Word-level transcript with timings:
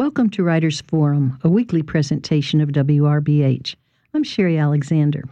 Welcome 0.00 0.30
to 0.30 0.42
Writers 0.42 0.80
Forum, 0.88 1.38
a 1.44 1.50
weekly 1.50 1.82
presentation 1.82 2.62
of 2.62 2.70
WRBH. 2.70 3.74
I'm 4.14 4.24
Sherry 4.24 4.56
Alexander. 4.56 5.24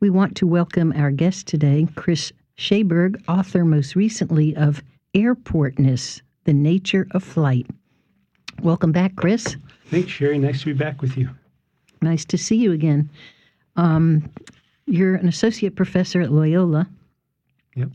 We 0.00 0.10
want 0.10 0.36
to 0.38 0.48
welcome 0.48 0.92
our 0.96 1.12
guest 1.12 1.46
today, 1.46 1.86
Chris 1.94 2.32
Schaberg, 2.58 3.22
author 3.28 3.64
most 3.64 3.94
recently 3.94 4.56
of 4.56 4.82
Airportness 5.14 6.22
The 6.42 6.52
Nature 6.52 7.06
of 7.12 7.22
Flight. 7.22 7.68
Welcome 8.64 8.90
back, 8.90 9.14
Chris. 9.14 9.56
Thanks, 9.86 10.10
Sherry. 10.10 10.38
Nice 10.38 10.58
to 10.62 10.66
be 10.66 10.72
back 10.72 11.02
with 11.02 11.16
you. 11.16 11.30
Nice 12.02 12.24
to 12.24 12.36
see 12.36 12.56
you 12.56 12.72
again. 12.72 13.08
Um, 13.76 14.28
you're 14.86 15.14
an 15.14 15.28
associate 15.28 15.76
professor 15.76 16.20
at 16.20 16.32
Loyola. 16.32 16.88
Yep. 17.76 17.90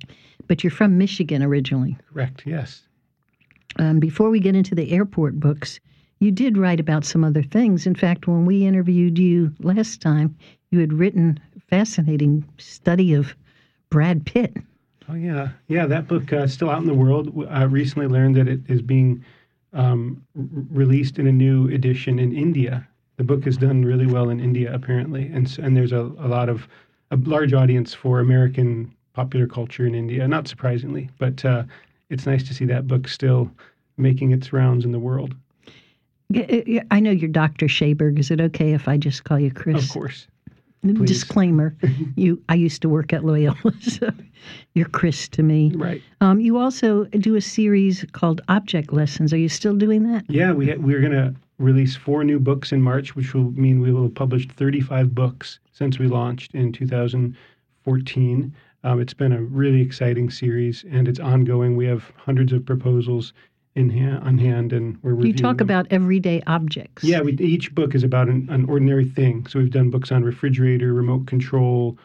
But 0.48 0.64
you're 0.64 0.72
from 0.72 0.98
Michigan 0.98 1.44
originally. 1.44 1.98
Correct, 2.14 2.44
yes. 2.46 2.84
Um, 3.80 4.00
before 4.00 4.30
we 4.30 4.40
get 4.40 4.56
into 4.56 4.76
the 4.76 4.94
airport 4.94 5.42
books, 5.42 5.82
you 6.20 6.32
did 6.32 6.58
write 6.58 6.80
about 6.80 7.06
some 7.06 7.24
other 7.24 7.44
things. 7.44 7.86
In 7.86 7.96
fact, 7.96 8.28
when 8.28 8.46
we 8.46 8.66
interviewed 8.66 9.18
you 9.18 9.52
last 9.60 10.02
time, 10.02 10.36
you 10.72 10.80
had 10.80 10.94
written 10.94 11.40
a 11.56 11.60
fascinating 11.60 12.44
study 12.58 13.14
of 13.14 13.36
Brad 13.90 14.26
Pitt. 14.26 14.56
Oh 15.08 15.14
yeah, 15.14 15.50
yeah. 15.68 15.86
That 15.86 16.08
book 16.08 16.34
uh, 16.34 16.48
still 16.48 16.70
out 16.70 16.82
in 16.82 16.88
the 16.88 16.94
world. 16.94 17.46
I 17.50 17.64
recently 17.64 18.08
learned 18.08 18.36
that 18.38 18.48
it 18.48 18.62
is 18.68 18.82
being 18.82 19.24
um, 19.74 20.24
r- 20.36 20.44
released 20.72 21.20
in 21.20 21.28
a 21.28 21.32
new 21.32 21.68
edition 21.70 22.18
in 22.18 22.36
India. 22.36 22.88
The 23.18 23.24
book 23.24 23.46
has 23.46 23.58
done 23.58 23.86
really 23.86 24.08
well 24.08 24.30
in 24.30 24.40
India, 24.40 24.74
apparently, 24.74 25.28
and 25.28 25.58
and 25.60 25.78
there's 25.78 25.92
a, 25.92 26.02
a 26.20 26.28
lot 26.28 26.50
of 26.50 26.68
a 27.12 27.18
large 27.18 27.54
audience 27.54 27.94
for 27.94 28.20
American 28.20 28.94
popular 29.14 29.48
culture 29.48 29.86
in 29.86 29.94
India. 29.94 30.28
Not 30.28 30.48
surprisingly, 30.48 31.10
but 31.20 31.46
uh, 31.46 31.64
it's 32.10 32.26
nice 32.26 32.44
to 32.48 32.54
see 32.54 32.66
that 32.66 32.88
book 32.88 33.08
still 33.08 33.52
making 33.98 34.32
its 34.32 34.52
rounds 34.52 34.86
in 34.86 34.92
the 34.92 35.00
world. 35.00 35.36
I 36.34 37.00
know 37.00 37.12
you're 37.12 37.30
Dr. 37.30 37.68
Schaberg. 37.68 38.20
Is 38.20 38.32
it 38.32 38.42
okay 38.42 38.74
if 38.74 38.88
I 38.88 38.98
just 38.98 39.24
call 39.24 39.40
you 39.40 39.52
Chris? 39.52 39.84
Of 39.84 39.92
course. 39.92 40.28
Please. 40.82 41.08
Disclaimer: 41.08 41.76
You, 42.16 42.40
I 42.48 42.54
used 42.56 42.84
to 42.84 42.90
work 42.90 43.12
at 43.12 43.26
Loyola, 43.26 43.58
so 43.82 44.12
you're 44.76 44.88
Chris 44.90 45.28
to 45.30 45.42
me. 45.42 45.72
Right. 45.74 46.02
Um, 46.22 46.40
you 46.40 46.58
also 46.58 47.06
do 47.06 47.36
a 47.36 47.42
series 47.42 48.06
called 48.12 48.42
Object 48.50 48.94
Lessons. 48.94 49.34
Are 49.34 49.38
you 49.38 49.50
still 49.50 49.76
doing 49.76 50.04
that? 50.12 50.26
Yeah, 50.30 50.52
we 50.52 50.70
ha- 50.70 50.78
we're 50.78 51.00
going 51.00 51.14
to 51.14 51.34
release 51.58 51.96
four 51.96 52.24
new 52.24 52.40
books 52.40 52.72
in 52.72 52.82
March, 52.82 53.16
which 53.16 53.34
will 53.34 53.52
mean 53.52 53.80
we 53.80 53.92
will 53.92 54.04
have 54.04 54.14
published 54.14 54.52
35 54.52 55.16
books 55.16 55.60
since 55.72 55.98
we 55.98 56.08
launched 56.08 56.54
in 56.54 56.72
2014. 56.72 58.56
Um, 58.84 59.02
it's 59.02 59.14
been 59.16 59.32
a 59.32 59.42
really 59.42 59.82
exciting 59.82 60.30
series, 60.30 60.86
and 60.92 61.08
it's 61.08 61.20
ongoing. 61.20 61.76
We 61.76 61.88
have 61.88 62.12
hundreds 62.18 62.54
of 62.54 62.64
proposals 62.64 63.34
in 63.76 63.90
hand, 63.90 64.24
on 64.24 64.38
hand, 64.38 64.72
and 64.74 64.98
we're 65.04 65.20
You 65.26 65.34
talk 65.34 65.58
them. 65.58 65.66
about 65.66 65.88
everyday 65.92 66.42
objects. 66.48 67.04
Yeah, 67.04 67.22
we, 67.22 67.34
each 67.34 67.76
book 67.76 67.94
is 67.94 68.04
about 68.04 68.30
an, 68.30 68.48
an 68.50 68.66
ordinary 68.70 69.06
thing. 69.06 69.46
So 69.48 69.60
we've 69.60 69.72
done 69.72 69.90
books 69.90 70.12
on 70.12 70.24
refrigerator, 70.24 70.94
remote 70.94 71.28
control, 71.28 71.98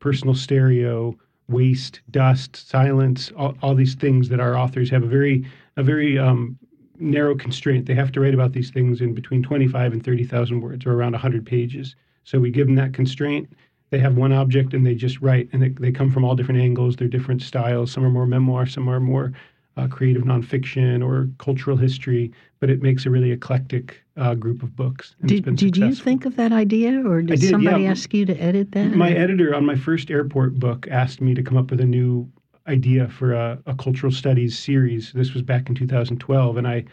personal 0.00 0.34
stereo, 0.34 1.16
waste, 1.48 2.00
dust, 2.10 2.68
silence, 2.68 3.32
all, 3.36 3.56
all 3.62 3.74
these 3.74 3.94
things 3.94 4.28
that 4.28 4.40
our 4.40 4.56
authors 4.56 4.90
have 4.90 5.02
a 5.02 5.06
very 5.06 5.46
a 5.78 5.82
very 5.82 6.18
um, 6.18 6.58
narrow 6.98 7.34
constraint. 7.34 7.86
They 7.86 7.94
have 7.94 8.12
to 8.12 8.20
write 8.20 8.34
about 8.34 8.52
these 8.52 8.70
things 8.70 9.00
in 9.00 9.14
between 9.14 9.42
25 9.42 9.92
and 9.92 10.04
30,000 10.04 10.60
words, 10.60 10.86
or 10.86 10.92
around 10.92 11.12
100 11.12 11.44
pages. 11.44 11.94
So 12.24 12.38
we 12.38 12.50
give 12.50 12.66
them 12.66 12.76
that 12.76 12.92
constraint. 12.94 13.48
They 13.90 13.98
have 13.98 14.16
one 14.16 14.32
object 14.32 14.74
and 14.74 14.86
they 14.86 14.94
just 14.94 15.20
write, 15.20 15.48
and 15.52 15.62
they, 15.62 15.68
they 15.68 15.92
come 15.92 16.10
from 16.10 16.24
all 16.24 16.34
different 16.34 16.60
angles. 16.60 16.96
They're 16.96 17.08
different 17.08 17.42
styles. 17.42 17.92
Some 17.92 18.04
are 18.04 18.10
more 18.10 18.26
memoir, 18.26 18.66
some 18.66 18.88
are 18.88 19.00
more 19.00 19.32
uh, 19.76 19.86
creative 19.88 20.22
nonfiction 20.22 21.04
or 21.04 21.28
cultural 21.38 21.76
history, 21.76 22.32
but 22.60 22.70
it 22.70 22.82
makes 22.82 23.04
a 23.06 23.10
really 23.10 23.30
eclectic 23.30 24.02
uh, 24.16 24.34
group 24.34 24.62
of 24.62 24.74
books. 24.74 25.14
Did, 25.24 25.56
did 25.56 25.76
you 25.76 25.94
think 25.94 26.24
of 26.24 26.36
that 26.36 26.52
idea, 26.52 27.06
or 27.06 27.20
did, 27.20 27.40
did, 27.40 27.50
somebody 27.50 27.82
yeah. 27.82 27.90
ask 27.90 28.12
you 28.14 28.24
to 28.26 28.34
edit 28.40 28.72
that? 28.72 28.92
My 28.92 29.12
editor 29.12 29.54
on 29.54 29.66
my 29.66 29.76
first 29.76 30.10
airport 30.10 30.58
book 30.58 30.86
asked 30.90 31.20
me 31.20 31.34
to 31.34 31.42
come 31.42 31.56
up 31.58 31.70
with 31.70 31.80
a 31.80 31.86
new 31.86 32.30
idea 32.66 33.08
for 33.08 33.32
a, 33.32 33.58
a 33.66 33.74
cultural 33.74 34.10
studies 34.12 34.58
series. 34.58 35.12
This 35.12 35.34
was 35.34 35.42
back 35.42 35.68
in 35.68 35.74
2012, 35.74 36.56
and 36.56 36.66
I 36.66 36.84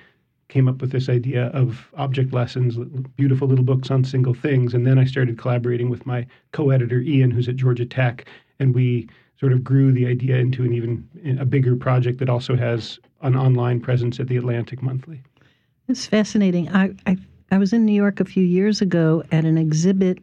came 0.49 0.67
up 0.67 0.81
with 0.81 0.91
this 0.91 1.09
idea 1.09 1.47
of 1.47 1.89
object 1.95 2.33
lessons, 2.33 2.77
beautiful 3.15 3.47
little 3.47 3.65
books 3.65 3.89
on 3.89 4.03
single 4.03 4.33
things. 4.33 4.73
And 4.73 4.85
then 4.85 4.99
I 4.99 5.05
started 5.05 5.37
collaborating 5.37 5.89
with 5.89 6.05
my 6.05 6.27
co 6.51 6.69
editor, 6.69 6.99
Ian, 6.99 7.31
who's 7.31 7.47
at 7.47 7.55
Georgia 7.55 7.85
Tech, 7.85 8.27
and 8.59 8.75
we 8.75 9.07
sort 9.43 9.51
of 9.51 9.61
grew 9.61 9.91
the 9.91 10.07
idea 10.07 10.37
into 10.37 10.63
an 10.63 10.73
even 10.73 11.05
a 11.37 11.43
bigger 11.43 11.75
project 11.75 12.17
that 12.19 12.29
also 12.29 12.55
has 12.55 12.97
an 13.23 13.35
online 13.35 13.77
presence 13.81 14.17
at 14.21 14.29
the 14.29 14.37
Atlantic 14.37 14.81
Monthly. 14.81 15.21
It's 15.89 16.05
fascinating. 16.05 16.69
I, 16.69 16.93
I 17.05 17.17
I 17.51 17.57
was 17.57 17.73
in 17.73 17.83
New 17.83 17.91
York 17.91 18.21
a 18.21 18.25
few 18.25 18.45
years 18.45 18.79
ago 18.79 19.21
at 19.33 19.43
an 19.43 19.57
exhibit, 19.57 20.19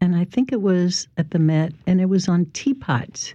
and 0.00 0.14
I 0.14 0.24
think 0.24 0.52
it 0.52 0.62
was 0.62 1.08
at 1.16 1.32
the 1.32 1.40
Met, 1.40 1.72
and 1.88 2.00
it 2.00 2.08
was 2.08 2.28
on 2.28 2.46
teapots, 2.52 3.34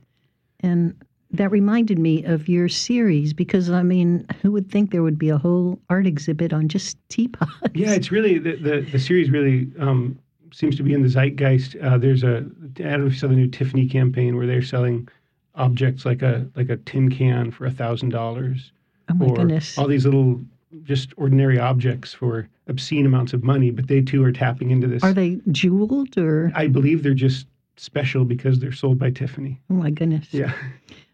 and 0.61 0.95
that 1.31 1.51
reminded 1.51 1.99
me 1.99 2.23
of 2.23 2.47
your 2.47 2.69
series 2.69 3.33
because 3.33 3.69
I 3.69 3.83
mean, 3.83 4.25
who 4.41 4.53
would 4.53 4.71
think 4.71 4.91
there 4.91 5.03
would 5.03 5.19
be 5.19 5.27
a 5.27 5.37
whole 5.37 5.81
art 5.89 6.07
exhibit 6.07 6.53
on 6.53 6.69
just 6.69 6.97
teapots? 7.09 7.51
Yeah, 7.73 7.91
it's 7.91 8.09
really 8.09 8.39
the 8.39 8.55
the, 8.55 8.87
the 8.89 8.99
series 8.99 9.29
really 9.29 9.69
um, 9.79 10.17
seems 10.51 10.75
to 10.77 10.83
be 10.83 10.93
in 10.93 11.01
the 11.01 11.09
zeitgeist. 11.09 11.75
Uh, 11.81 11.97
there's 11.97 12.23
a 12.23 12.37
I 12.37 12.41
don't 12.81 13.01
know 13.01 13.05
if 13.07 13.13
you 13.13 13.19
saw 13.19 13.27
the 13.27 13.35
new 13.35 13.47
Tiffany 13.47 13.87
campaign 13.87 14.37
where 14.37 14.47
they're 14.47 14.61
selling 14.61 15.07
objects 15.55 16.05
like 16.05 16.21
a 16.21 16.47
like 16.55 16.69
a 16.69 16.77
tin 16.77 17.09
can 17.09 17.51
for 17.51 17.65
a 17.65 17.71
thousand 17.71 18.09
dollars. 18.09 18.71
Oh 19.09 19.15
my 19.15 19.25
or 19.25 19.35
goodness! 19.35 19.77
All 19.77 19.87
these 19.87 20.05
little 20.05 20.41
just 20.83 21.13
ordinary 21.17 21.59
objects 21.59 22.13
for 22.13 22.47
obscene 22.67 23.05
amounts 23.05 23.33
of 23.33 23.43
money, 23.43 23.71
but 23.71 23.87
they 23.87 24.01
too 24.01 24.23
are 24.23 24.31
tapping 24.31 24.69
into 24.71 24.87
this. 24.87 25.03
Are 25.03 25.13
they 25.13 25.39
jeweled 25.51 26.17
or? 26.17 26.51
I 26.55 26.67
believe 26.67 27.03
they're 27.03 27.13
just 27.13 27.47
special 27.77 28.25
because 28.25 28.59
they're 28.59 28.71
sold 28.71 28.99
by 28.99 29.11
Tiffany. 29.11 29.59
Oh 29.69 29.75
my 29.75 29.89
goodness! 29.89 30.27
Yeah. 30.31 30.53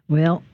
Well, 0.07 0.43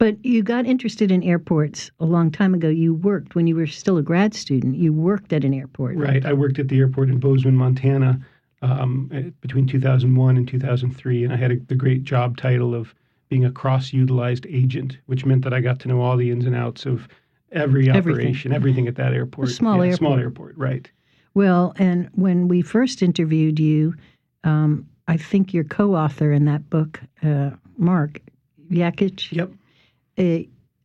but 0.00 0.16
you 0.24 0.42
got 0.42 0.64
interested 0.64 1.12
in 1.12 1.22
airports 1.22 1.90
a 2.00 2.06
long 2.06 2.30
time 2.30 2.54
ago. 2.54 2.70
You 2.70 2.94
worked 2.94 3.34
when 3.34 3.46
you 3.46 3.54
were 3.54 3.66
still 3.66 3.98
a 3.98 4.02
grad 4.02 4.32
student. 4.32 4.76
You 4.76 4.94
worked 4.94 5.30
at 5.34 5.44
an 5.44 5.52
airport. 5.52 5.98
Right. 5.98 6.24
I 6.24 6.32
worked 6.32 6.58
at 6.58 6.68
the 6.68 6.78
airport 6.78 7.10
in 7.10 7.20
Bozeman, 7.20 7.54
Montana, 7.54 8.18
um, 8.62 9.34
between 9.42 9.66
2001 9.66 10.36
and 10.38 10.48
2003, 10.48 11.24
and 11.24 11.32
I 11.34 11.36
had 11.36 11.52
a, 11.52 11.56
the 11.68 11.74
great 11.74 12.02
job 12.02 12.38
title 12.38 12.74
of 12.74 12.94
being 13.28 13.44
a 13.44 13.52
cross-utilized 13.52 14.46
agent, 14.48 14.96
which 15.04 15.26
meant 15.26 15.44
that 15.44 15.52
I 15.52 15.60
got 15.60 15.78
to 15.80 15.88
know 15.88 16.00
all 16.00 16.16
the 16.16 16.30
ins 16.30 16.46
and 16.46 16.56
outs 16.56 16.86
of 16.86 17.06
every 17.52 17.90
operation, 17.90 18.52
everything, 18.52 18.54
everything 18.54 18.88
at 18.88 18.96
that 18.96 19.12
airport. 19.12 19.48
A 19.48 19.52
small 19.52 19.84
yeah, 19.84 19.90
airport. 19.92 19.98
Small 19.98 20.18
airport, 20.18 20.56
right. 20.56 20.90
Well, 21.34 21.74
and 21.76 22.08
when 22.14 22.48
we 22.48 22.62
first 22.62 23.02
interviewed 23.02 23.60
you, 23.60 23.94
um, 24.44 24.88
I 25.08 25.18
think 25.18 25.52
your 25.52 25.64
co-author 25.64 26.32
in 26.32 26.46
that 26.46 26.70
book, 26.70 27.02
uh, 27.22 27.50
Mark 27.76 28.20
Yakich. 28.70 29.30
Yep. 29.32 29.50
Uh, 30.20 30.40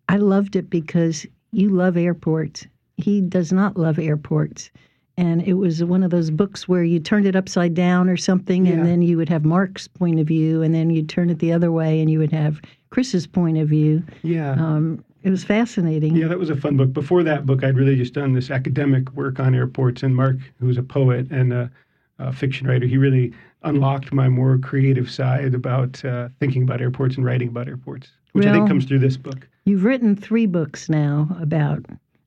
I 0.07 0.18
loved 0.18 0.56
it 0.56 0.69
because 0.69 1.25
you 1.51 1.69
love 1.69 1.97
airports. 1.97 2.66
He 2.97 3.22
does 3.22 3.51
not 3.51 3.78
love 3.78 4.00
airports. 4.00 4.72
And 5.18 5.41
it 5.44 5.53
was 5.53 5.84
one 5.84 6.03
of 6.03 6.12
those 6.12 6.29
books 6.29 6.68
where 6.68 6.84
you 6.84 7.00
turned 7.00 7.25
it 7.25 7.35
upside 7.35 7.74
down 7.74 8.09
or 8.09 8.18
something, 8.18 8.66
Yeah. 8.66 8.74
and 8.74 8.85
then 8.85 9.01
you 9.01 9.18
would 9.18 9.29
have 9.29 9.45
Mark's 9.45 9.88
point 9.88 10.19
of 10.19 10.28
view, 10.28 10.62
and 10.62 10.75
then 10.75 10.90
you'd 10.90 11.07
turn 11.09 11.29
it 11.29 11.40
the 11.40 11.53
other 11.53 11.72
way, 11.72 12.01
and 12.01 12.09
you 12.09 12.19
would 12.19 12.34
have 12.34 12.59
Chris's 12.90 13.25
point 13.25 13.57
of 13.57 13.69
view. 13.69 14.03
Yeah. 14.24 14.51
Um, 14.53 15.03
it 15.24 15.29
was 15.29 15.44
fascinating. 15.44 16.16
Yeah, 16.16 16.28
that 16.28 16.38
was 16.38 16.50
a 16.50 16.56
fun 16.56 16.78
book. 16.78 16.94
Before 16.94 17.24
that 17.24 17.45
book, 17.45 17.63
I'd 17.63 17.78
really 17.78 17.95
just 17.95 18.13
done 18.13 18.34
this 18.34 18.51
academic 18.51 19.12
work 19.13 19.40
on 19.40 19.56
airports. 19.56 20.03
And 20.03 20.16
Mark, 20.16 20.38
who's 20.59 20.78
a 20.78 20.84
poet 20.84 21.31
and 21.31 21.51
a, 21.51 21.72
a 22.19 22.31
fiction 22.31 22.68
writer, 22.68 22.85
he 22.85 22.97
really 22.97 23.34
unlocked 23.65 24.13
my 24.13 24.29
more 24.29 24.57
creative 24.57 25.11
side 25.11 25.53
about 25.53 26.03
uh, 26.05 26.29
thinking 26.39 26.63
about 26.63 26.81
airports 26.81 27.17
and 27.17 27.25
writing 27.25 27.49
about 27.49 27.67
airports, 27.67 28.09
which 28.31 28.45
I 28.45 28.53
think 28.53 28.67
comes 28.67 28.85
through 28.85 28.99
this 28.99 29.17
book. 29.17 29.47
You've 29.65 29.83
written 29.83 30.15
three 30.15 30.45
books 30.45 30.87
now 30.89 31.27
about 31.41 31.83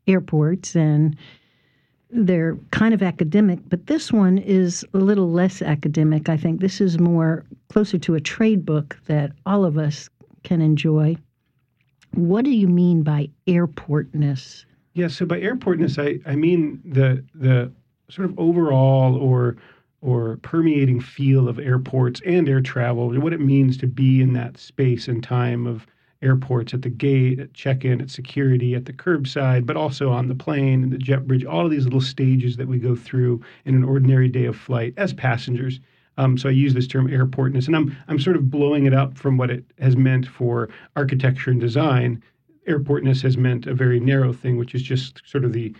airports, 0.06 0.74
and 0.74 1.16
they're 2.10 2.56
kind 2.70 2.92
of 2.92 3.02
academic, 3.02 3.60
but 3.68 3.86
this 3.86 4.12
one 4.12 4.38
is 4.38 4.84
a 4.94 4.98
little 4.98 5.30
less 5.30 5.62
academic. 5.62 6.28
I 6.28 6.36
think 6.36 6.60
this 6.60 6.80
is 6.80 6.98
more 6.98 7.44
closer 7.68 7.98
to 7.98 8.14
a 8.14 8.20
trade 8.20 8.66
book 8.66 8.98
that 9.06 9.32
all 9.46 9.64
of 9.64 9.78
us 9.78 10.08
can 10.42 10.60
enjoy. 10.60 11.16
What 12.14 12.44
do 12.44 12.50
you 12.50 12.68
mean 12.68 13.02
by 13.02 13.28
airportness? 13.46 14.64
Yeah, 14.94 15.08
so 15.08 15.26
by 15.26 15.40
airportness, 15.40 15.98
I, 15.98 16.18
I 16.28 16.34
mean 16.34 16.80
the 16.84 17.22
the 17.34 17.70
sort 18.08 18.30
of 18.30 18.38
overall 18.38 19.14
or 19.16 19.56
or 20.00 20.36
permeating 20.38 21.00
feel 21.00 21.48
of 21.48 21.58
airports 21.58 22.20
and 22.24 22.48
air 22.48 22.60
travel, 22.60 23.10
what 23.20 23.32
it 23.32 23.40
means 23.40 23.76
to 23.78 23.86
be 23.86 24.20
in 24.22 24.32
that 24.32 24.56
space 24.56 25.08
and 25.08 25.22
time 25.22 25.66
of 25.66 25.86
airports 26.22 26.74
at 26.74 26.82
the 26.82 26.90
gate, 26.90 27.38
at 27.38 27.54
check-in, 27.54 28.00
at 28.00 28.10
security, 28.10 28.74
at 28.74 28.84
the 28.84 28.92
curbside, 28.92 29.66
but 29.66 29.76
also 29.76 30.10
on 30.10 30.28
the 30.28 30.34
plane 30.34 30.82
and 30.82 30.92
the 30.92 30.98
jet 30.98 31.26
bridge, 31.26 31.44
all 31.44 31.64
of 31.64 31.70
these 31.70 31.84
little 31.84 32.00
stages 32.00 32.56
that 32.56 32.66
we 32.66 32.78
go 32.78 32.96
through 32.96 33.40
in 33.64 33.74
an 33.74 33.84
ordinary 33.84 34.28
day 34.28 34.44
of 34.44 34.56
flight 34.56 34.94
as 34.96 35.12
passengers. 35.12 35.80
Um, 36.16 36.36
so 36.36 36.48
I 36.48 36.52
use 36.52 36.74
this 36.74 36.88
term 36.88 37.08
airportness, 37.08 37.68
and 37.68 37.76
I'm 37.76 37.96
I'm 38.08 38.18
sort 38.18 38.34
of 38.34 38.50
blowing 38.50 38.86
it 38.86 38.94
up 38.94 39.16
from 39.16 39.36
what 39.36 39.50
it 39.50 39.64
has 39.78 39.96
meant 39.96 40.26
for 40.26 40.68
architecture 40.96 41.52
and 41.52 41.60
design. 41.60 42.20
Airportness 42.68 43.22
has 43.22 43.38
meant 43.38 43.66
a 43.66 43.74
very 43.74 44.00
narrow 44.00 44.32
thing, 44.32 44.56
which 44.56 44.74
is 44.74 44.82
just 44.82 45.22
sort 45.24 45.44
of 45.44 45.52
the 45.52 45.74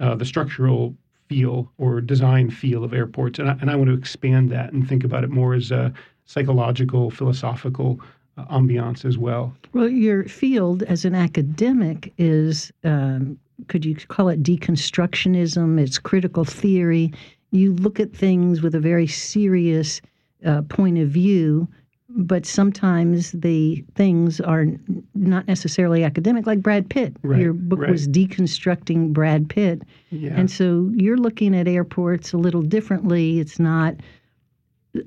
uh, 0.00 0.16
the 0.16 0.24
structural 0.24 0.96
feel 1.28 1.70
or 1.78 2.00
design 2.00 2.50
feel 2.50 2.84
of 2.84 2.92
airports, 2.92 3.38
and 3.38 3.48
I, 3.50 3.52
and 3.60 3.70
I 3.70 3.76
want 3.76 3.88
to 3.88 3.94
expand 3.94 4.50
that 4.50 4.72
and 4.72 4.88
think 4.88 5.04
about 5.04 5.24
it 5.24 5.30
more 5.30 5.54
as 5.54 5.70
a 5.70 5.92
psychological, 6.26 7.10
philosophical 7.10 8.00
uh, 8.36 8.44
ambiance 8.46 9.04
as 9.04 9.16
well. 9.18 9.54
Well, 9.72 9.88
your 9.88 10.24
field 10.24 10.82
as 10.84 11.04
an 11.04 11.14
academic 11.14 12.12
is, 12.18 12.72
um, 12.82 13.38
could 13.68 13.84
you 13.84 13.94
call 13.94 14.28
it 14.28 14.42
deconstructionism? 14.42 15.80
It's 15.80 15.98
critical 15.98 16.44
theory. 16.44 17.12
You 17.50 17.74
look 17.74 18.00
at 18.00 18.12
things 18.12 18.62
with 18.62 18.74
a 18.74 18.80
very 18.80 19.06
serious 19.06 20.00
uh, 20.44 20.62
point 20.62 20.98
of 20.98 21.08
view, 21.08 21.68
but 22.14 22.46
sometimes 22.46 23.32
the 23.32 23.84
things 23.96 24.40
are 24.40 24.66
not 25.14 25.48
necessarily 25.48 26.04
academic, 26.04 26.46
like 26.46 26.62
Brad 26.62 26.88
Pitt. 26.88 27.16
Right, 27.22 27.40
Your 27.40 27.52
book 27.52 27.80
right. 27.80 27.90
was 27.90 28.06
deconstructing 28.06 29.12
Brad 29.12 29.48
Pitt. 29.48 29.82
Yeah. 30.10 30.32
And 30.34 30.50
so 30.50 30.90
you're 30.94 31.16
looking 31.16 31.54
at 31.56 31.66
airports 31.66 32.32
a 32.32 32.38
little 32.38 32.62
differently. 32.62 33.40
It's 33.40 33.58
not 33.58 33.96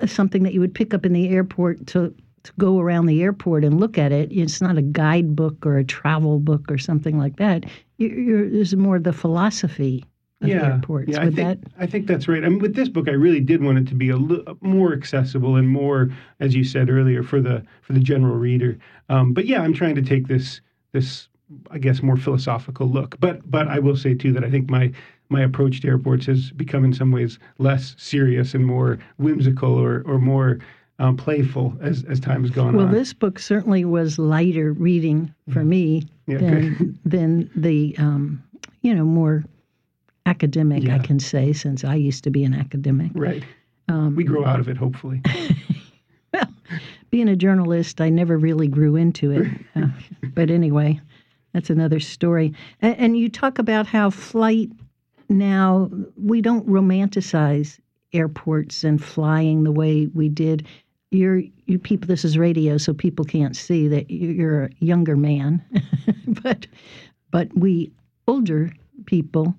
uh, 0.01 0.05
something 0.05 0.43
that 0.43 0.53
you 0.53 0.59
would 0.59 0.75
pick 0.75 0.93
up 0.93 1.05
in 1.05 1.13
the 1.13 1.29
airport 1.29 1.87
to 1.87 2.13
to 2.43 2.53
go 2.59 2.79
around 2.79 3.07
the 3.07 3.21
airport 3.21 3.65
and 3.65 3.79
look 3.79 3.97
at 3.97 4.11
it. 4.11 4.31
It's 4.31 4.61
not 4.61 4.77
a 4.77 4.81
guidebook 4.81 5.65
or 5.65 5.77
a 5.77 5.83
travel 5.83 6.39
book 6.39 6.71
or 6.71 6.77
something 6.77 7.17
like 7.17 7.35
that. 7.37 7.65
You're, 7.97 8.17
you're, 8.17 8.49
there's 8.49 8.75
more 8.75 8.99
the 8.99 9.11
philosophy 9.11 10.05
yeah, 10.41 10.73
airports. 10.73 11.09
yeah, 11.11 11.21
I 11.21 11.25
Would 11.25 11.35
think 11.35 11.63
that 11.63 11.71
I 11.79 11.85
think 11.87 12.07
that's 12.07 12.27
right. 12.27 12.43
I 12.43 12.49
mean, 12.49 12.59
with 12.59 12.75
this 12.75 12.89
book, 12.89 13.07
I 13.07 13.13
really 13.13 13.39
did 13.39 13.63
want 13.63 13.77
it 13.79 13.87
to 13.87 13.95
be 13.95 14.09
a 14.09 14.17
li- 14.17 14.43
more 14.61 14.93
accessible 14.93 15.55
and 15.55 15.67
more, 15.67 16.09
as 16.39 16.55
you 16.55 16.63
said 16.63 16.89
earlier, 16.89 17.23
for 17.23 17.41
the 17.41 17.63
for 17.81 17.93
the 17.93 17.99
general 17.99 18.35
reader. 18.35 18.77
Um, 19.09 19.33
but 19.33 19.45
yeah, 19.45 19.61
I'm 19.61 19.73
trying 19.73 19.95
to 19.95 20.01
take 20.01 20.27
this 20.27 20.61
this 20.91 21.27
I 21.71 21.77
guess 21.79 22.03
more 22.03 22.17
philosophical 22.17 22.87
look. 22.87 23.19
But 23.19 23.49
but 23.49 23.67
I 23.67 23.79
will 23.79 23.95
say 23.95 24.13
too 24.13 24.31
that 24.33 24.43
I 24.43 24.51
think 24.51 24.69
my 24.69 24.91
my 25.29 25.41
approach 25.41 25.81
to 25.81 25.87
airports 25.87 26.25
has 26.27 26.51
become 26.51 26.85
in 26.85 26.93
some 26.93 27.11
ways 27.11 27.39
less 27.57 27.95
serious 27.97 28.53
and 28.53 28.65
more 28.65 28.99
whimsical 29.17 29.73
or 29.73 30.03
or 30.05 30.19
more 30.19 30.59
um, 30.99 31.17
playful 31.17 31.75
as 31.81 32.03
as 32.05 32.19
time 32.19 32.43
has 32.43 32.51
gone 32.51 32.73
well, 32.75 32.85
on. 32.85 32.91
Well, 32.91 32.99
this 32.99 33.13
book 33.13 33.39
certainly 33.39 33.85
was 33.85 34.19
lighter 34.19 34.73
reading 34.73 35.33
for 35.51 35.63
me 35.63 36.03
Yeah, 36.27 36.37
than 36.37 36.99
than 37.05 37.49
the 37.55 37.95
um, 37.97 38.43
you 38.81 38.93
know 38.93 39.05
more 39.05 39.43
academic. 40.27 40.89
I 40.89 40.99
can 40.99 41.19
say 41.19 41.53
since 41.53 41.83
I 41.83 41.95
used 41.95 42.23
to 42.25 42.29
be 42.29 42.43
an 42.43 42.53
academic. 42.53 43.11
right. 43.15 43.43
Um, 43.89 44.15
We 44.15 44.23
grow 44.23 44.45
out 44.45 44.59
of 44.59 44.67
it, 44.67 44.77
hopefully. 44.77 45.21
Well, 46.33 46.53
being 47.09 47.29
a 47.29 47.37
journalist, 47.37 48.01
I 48.01 48.09
never 48.09 48.37
really 48.37 48.67
grew 48.67 48.95
into 48.97 49.31
it. 49.31 49.47
Uh, 49.75 49.87
but 50.33 50.49
anyway, 50.49 50.99
that's 51.53 51.69
another 51.69 51.99
story. 51.99 52.53
And, 52.81 52.97
and 52.97 53.17
you 53.17 53.29
talk 53.29 53.59
about 53.59 53.87
how 53.87 54.09
flight 54.09 54.69
now, 55.29 55.89
we 56.15 56.41
don't 56.41 56.67
romanticize 56.67 57.79
airports 58.13 58.83
and 58.83 59.03
flying 59.03 59.63
the 59.63 59.71
way 59.71 60.07
we 60.13 60.29
did. 60.29 60.65
You're, 61.11 61.43
you 61.65 61.79
people, 61.79 62.07
this 62.07 62.25
is 62.25 62.37
radio, 62.37 62.77
so 62.77 62.93
people 62.93 63.23
can't 63.23 63.55
see 63.55 63.87
that 63.87 64.09
you're 64.09 64.63
a 64.63 64.69
younger 64.79 65.15
man. 65.15 65.63
but, 66.43 66.65
but 67.31 67.55
we 67.55 67.91
older 68.27 68.71
people 69.05 69.55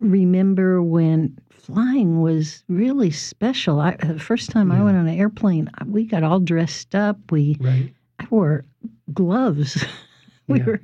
remember 0.00 0.82
when 0.82 1.36
flying 1.50 2.20
was 2.20 2.62
really 2.68 3.10
special. 3.10 3.80
I, 3.80 3.96
the 3.96 4.18
first 4.18 4.50
time 4.50 4.70
I 4.70 4.82
went 4.82 4.96
on 4.96 5.06
an 5.06 5.18
airplane, 5.18 5.70
we 5.86 6.04
got 6.04 6.22
all 6.22 6.40
dressed 6.40 6.94
up. 6.94 7.18
We 7.30 7.56
right. 7.60 7.92
I 8.20 8.26
wore 8.30 8.64
gloves. 9.12 9.84
we 10.48 10.58
Yeah. 10.60 10.64
were 10.66 10.80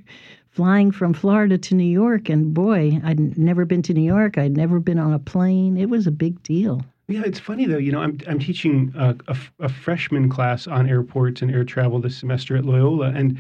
flying 0.51 0.91
from 0.91 1.15
Florida 1.15 1.57
to 1.57 1.75
New 1.75 1.85
York, 1.85 2.29
and 2.29 2.53
boy, 2.53 3.01
I'd 3.05 3.39
never 3.39 3.65
been 3.65 3.83
to 3.83 3.95
New 3.95 4.03
York. 4.03 4.37
I'd 4.37 4.57
never 4.57 4.81
been 4.81 4.99
on 4.99 5.13
a 5.13 5.19
plane. 5.19 5.77
It 5.79 5.89
was 5.89 6.07
a 6.07 6.11
big 6.11 6.43
deal. 6.43 6.85
Yeah, 7.09 7.23
it's 7.25 7.39
funny 7.39 7.67
though. 7.67 7.79
You 7.79 7.93
know, 7.93 8.01
I'm 8.01 8.19
I'm 8.27 8.39
teaching 8.39 8.93
a, 8.97 9.15
a, 9.29 9.37
a 9.61 9.69
freshman 9.69 10.29
class 10.29 10.67
on 10.67 10.89
airports 10.89 11.43
and 11.43 11.51
air 11.51 11.65
travel 11.65 11.99
this 12.01 12.17
semester 12.17 12.57
at 12.57 12.65
Loyola, 12.65 13.11
and 13.15 13.39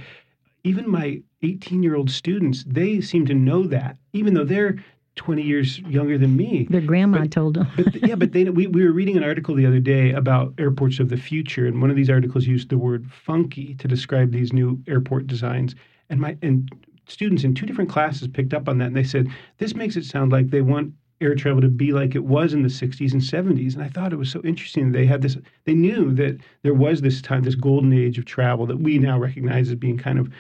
even 0.64 0.88
my 0.88 1.20
18 1.42 1.82
year 1.82 1.96
old 1.96 2.10
students, 2.10 2.64
they 2.66 3.00
seem 3.00 3.26
to 3.26 3.34
know 3.34 3.64
that, 3.66 3.96
even 4.12 4.34
though 4.34 4.44
they're 4.44 4.76
20 5.17 5.43
years 5.43 5.79
younger 5.81 6.17
than 6.17 6.37
me. 6.37 6.67
Their 6.70 6.81
grandma 6.81 7.19
But- 7.20 7.31
told 7.31 7.55
them. 7.55 7.69
But 7.76 7.94
yeah, 8.06 8.14
but 8.14 8.32
they 8.32 8.44
we, 8.44 8.67
we 8.67 8.85
were 8.85 8.93
reading 8.93 9.17
an 9.17 9.25
article 9.25 9.55
the 9.55 9.67
other 9.67 9.81
day 9.81 10.12
about 10.12 10.55
airports 10.59 10.99
of 11.00 11.09
the 11.11 11.17
future, 11.17 11.67
and 11.67 11.81
one 11.81 11.91
of 11.91 11.97
these 11.97 12.11
articles 12.11 12.47
used 12.47 12.69
the 12.70 12.79
word 12.79 13.06
funky 13.11 13.75
to 13.75 13.88
describe 13.88 14.32
these 14.32 14.53
new 14.53 14.82
airport 14.88 15.26
designs. 15.26 15.75
And 16.09 16.20
my 16.20 16.37
and 16.43 16.69
students 17.09 17.44
in 17.44 17.55
two 17.55 17.67
different 17.67 17.91
classes 17.91 18.29
picked 18.29 18.55
up 18.55 18.69
on 18.69 18.79
that, 18.79 18.87
and 18.87 18.97
they 18.97 19.05
said 19.05 19.29
this 19.59 19.75
makes 19.75 19.97
it 19.97 20.05
sound 20.05 20.32
like 20.32 20.49
they 20.50 20.62
want 20.62 20.93
air 21.20 21.35
travel 21.37 21.61
to 21.61 21.69
be 21.69 21.93
like 21.93 22.17
it 22.17 22.25
was 22.25 22.53
in 22.53 22.62
the 22.62 22.69
60s 22.69 23.12
and 23.12 23.23
70s. 23.23 23.75
And 23.75 23.82
I 23.85 23.88
thought 23.88 24.12
it 24.12 24.17
was 24.17 24.29
so 24.31 24.41
interesting. 24.43 24.91
They 24.91 25.06
had 25.06 25.23
this. 25.23 25.37
They 25.67 25.75
knew 25.75 26.12
that 26.14 26.38
there 26.62 26.75
was 26.75 27.00
this 27.00 27.23
time, 27.23 27.43
this 27.43 27.55
golden 27.55 27.93
age 27.93 28.19
of 28.19 28.25
travel 28.25 28.67
that 28.67 28.79
we 28.81 28.99
now 28.99 29.19
recognize 29.20 29.69
as 29.69 29.76
being 29.76 29.99
kind 29.99 30.19
of 30.19 30.32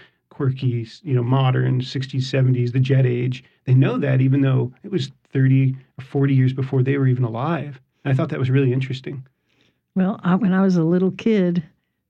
quirky, 0.42 0.86
you 1.02 1.14
know, 1.14 1.22
modern 1.22 1.80
60s, 1.80 2.22
70s, 2.22 2.72
the 2.72 2.80
jet 2.80 3.06
age. 3.06 3.44
They 3.64 3.74
know 3.74 3.96
that 3.98 4.20
even 4.20 4.40
though 4.40 4.72
it 4.82 4.90
was 4.90 5.12
30 5.32 5.76
or 5.98 6.04
40 6.04 6.34
years 6.34 6.52
before 6.52 6.82
they 6.82 6.98
were 6.98 7.06
even 7.06 7.24
alive. 7.24 7.80
And 8.04 8.12
I 8.12 8.16
thought 8.16 8.28
that 8.30 8.38
was 8.38 8.50
really 8.50 8.72
interesting. 8.72 9.24
Well, 9.94 10.18
I, 10.24 10.34
when 10.34 10.52
I 10.52 10.62
was 10.62 10.76
a 10.76 10.82
little 10.82 11.12
kid, 11.12 11.62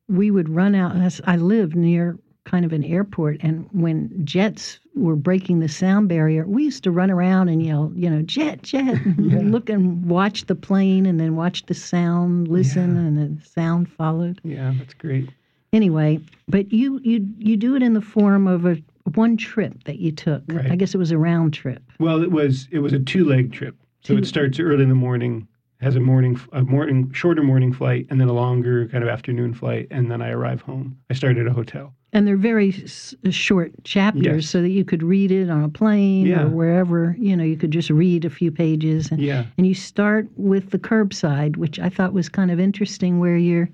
we 0.08 0.31
would 0.31 0.49
run 0.49 0.75
out. 0.75 0.96
I 1.26 1.37
lived 1.37 1.76
near 1.76 2.19
kind 2.44 2.64
of 2.64 2.73
an 2.73 2.82
airport, 2.84 3.37
and 3.40 3.69
when 3.73 4.11
jets 4.25 4.81
were 4.96 5.14
breaking 5.14 5.61
the 5.61 5.69
sound 5.69 6.08
barrier, 6.08 6.44
we 6.44 6.64
used 6.64 6.82
to 6.85 6.90
run 6.90 7.08
around 7.11 7.49
and 7.49 7.64
yell, 7.64 7.93
you 7.94 8.11
know, 8.11 8.20
jet, 8.23 8.62
jet, 8.62 8.99
and 9.05 9.52
look 9.52 9.69
and 9.69 10.05
watch 10.06 10.46
the 10.46 10.55
plane, 10.56 11.06
and 11.06 11.20
then 11.20 11.37
watch 11.37 11.67
the 11.67 11.75
sound, 11.75 12.49
listen, 12.49 12.94
Yeah. 12.96 13.00
and 13.02 13.38
the 13.38 13.46
sound 13.46 13.93
followed. 13.93 14.40
Yeah, 14.43 14.75
that's 14.78 14.94
great. 14.94 15.28
Anyway, 15.76 16.20
but 16.48 16.70
you 16.70 17.00
you 17.02 17.26
you 17.38 17.56
do 17.56 17.74
it 17.74 17.82
in 17.82 17.94
the 17.94 18.00
form 18.02 18.46
of 18.46 18.66
a 18.66 18.76
one 19.14 19.36
trip 19.38 19.84
that 19.84 19.98
you 19.98 20.12
took. 20.12 20.42
Right. 20.48 20.70
I 20.70 20.76
guess 20.76 20.94
it 20.94 20.98
was 20.98 21.10
a 21.12 21.19
round 21.19 21.54
trip. 21.54 21.82
Well, 21.98 22.22
it 22.22 22.30
was 22.30 22.69
it 22.70 22.80
was 22.80 22.92
a 22.92 22.98
two 22.98 23.24
leg 23.24 23.52
trip. 23.52 23.74
So 24.02 24.14
Two- 24.14 24.19
it 24.19 24.26
starts 24.26 24.60
early 24.60 24.82
in 24.82 24.90
the 24.90 24.94
morning, 24.94 25.48
has 25.80 25.96
a 25.96 26.00
morning 26.00 26.38
a 26.52 26.62
morning 26.62 27.10
shorter 27.12 27.42
morning 27.42 27.72
flight, 27.72 28.06
and 28.10 28.20
then 28.20 28.28
a 28.28 28.34
longer 28.34 28.86
kind 28.88 29.02
of 29.02 29.08
afternoon 29.08 29.54
flight, 29.54 29.88
and 29.90 30.10
then 30.10 30.20
I 30.20 30.28
arrive 30.30 30.60
home. 30.60 30.98
I 31.08 31.14
start 31.14 31.38
at 31.38 31.46
a 31.46 31.52
hotel. 31.52 31.94
And 32.14 32.26
they're 32.26 32.36
very 32.36 32.75
s- 32.75 33.14
uh, 33.26 33.30
short 33.30 33.72
chapters, 33.84 34.26
Yes. 34.44 34.50
so 34.50 34.60
that 34.60 34.68
you 34.68 34.84
could 34.84 35.02
read 35.02 35.30
it 35.30 35.48
on 35.48 35.64
a 35.64 35.70
plane 35.70 36.26
Yeah. 36.26 36.42
or 36.44 36.48
wherever. 36.50 37.16
You 37.18 37.34
know, 37.34 37.44
you 37.44 37.56
could 37.56 37.70
just 37.70 37.88
read 37.88 38.26
a 38.26 38.30
few 38.30 38.50
pages. 38.52 39.10
And, 39.10 39.22
Yeah, 39.22 39.46
and 39.56 39.66
you 39.66 39.72
start 39.72 40.28
with 40.37 40.68
the 40.70 40.78
curbside, 40.78 41.56
which 41.56 41.78
I 41.80 41.88
thought 41.88 42.12
was 42.12 42.28
kind 42.28 42.50
of 42.50 42.61
interesting, 42.61 43.18
where 43.18 43.38
you're 43.38 43.70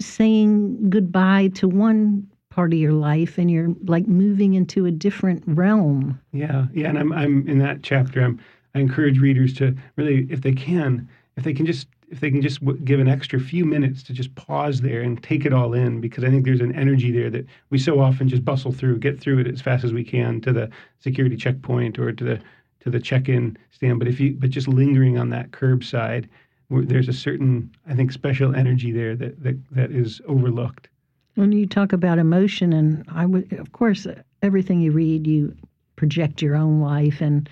saying 0.00 0.90
goodbye 0.90 1.48
to 1.54 1.68
one 1.68 2.26
part 2.50 2.72
of 2.72 2.78
your 2.78 2.92
life 2.92 3.38
and 3.38 3.50
you're 3.50 3.74
like 3.84 4.08
moving 4.08 4.54
into 4.54 4.86
a 4.86 4.90
different 4.90 5.42
realm. 5.46 6.20
yeah, 6.32 6.66
yeah. 6.74 6.88
And 6.88 6.98
I'm 6.98 7.12
I'm 7.12 7.48
in 7.48 7.58
that 7.58 7.82
chapter. 7.82 8.22
I'm 8.22 8.40
I 8.74 8.78
encourage 8.80 9.18
readers 9.18 9.52
to 9.54 9.76
really, 9.96 10.26
if 10.30 10.42
they 10.42 10.52
can, 10.52 11.08
if 11.36 11.44
they 11.44 11.52
can 11.52 11.66
just 11.66 11.88
if 12.08 12.18
they 12.18 12.30
can 12.30 12.42
just 12.42 12.60
w- 12.60 12.78
give 12.80 12.98
an 12.98 13.08
extra 13.08 13.38
few 13.38 13.64
minutes 13.64 14.02
to 14.02 14.12
just 14.12 14.34
pause 14.34 14.80
there 14.80 15.00
and 15.00 15.22
take 15.22 15.44
it 15.44 15.52
all 15.52 15.74
in, 15.74 16.00
because 16.00 16.24
I 16.24 16.28
think 16.28 16.44
there's 16.44 16.60
an 16.60 16.74
energy 16.74 17.12
there 17.12 17.30
that 17.30 17.46
we 17.70 17.78
so 17.78 18.00
often 18.00 18.28
just 18.28 18.44
bustle 18.44 18.72
through, 18.72 18.98
get 18.98 19.20
through 19.20 19.38
it 19.38 19.46
as 19.46 19.60
fast 19.60 19.84
as 19.84 19.92
we 19.92 20.02
can 20.02 20.40
to 20.40 20.52
the 20.52 20.68
security 20.98 21.36
checkpoint 21.36 21.98
or 21.98 22.12
to 22.12 22.24
the 22.24 22.40
to 22.80 22.90
the 22.90 22.98
check-in 22.98 23.56
stand. 23.70 23.98
But 23.98 24.08
if 24.08 24.18
you 24.18 24.36
but 24.38 24.50
just 24.50 24.66
lingering 24.68 25.18
on 25.18 25.30
that 25.30 25.52
curbside, 25.52 26.28
there's 26.70 27.08
a 27.08 27.12
certain 27.12 27.70
I 27.88 27.94
think 27.94 28.12
special 28.12 28.54
energy 28.54 28.92
there 28.92 29.16
that 29.16 29.42
that, 29.42 29.56
that 29.72 29.90
is 29.90 30.20
overlooked. 30.26 30.88
When 31.34 31.52
you 31.52 31.66
talk 31.66 31.92
about 31.92 32.18
emotion, 32.18 32.72
and 32.72 33.04
I 33.08 33.26
would, 33.26 33.52
of 33.54 33.72
course, 33.72 34.06
everything 34.42 34.80
you 34.80 34.92
read, 34.92 35.26
you 35.26 35.54
project 35.96 36.42
your 36.42 36.56
own 36.56 36.80
life. 36.80 37.20
And 37.20 37.48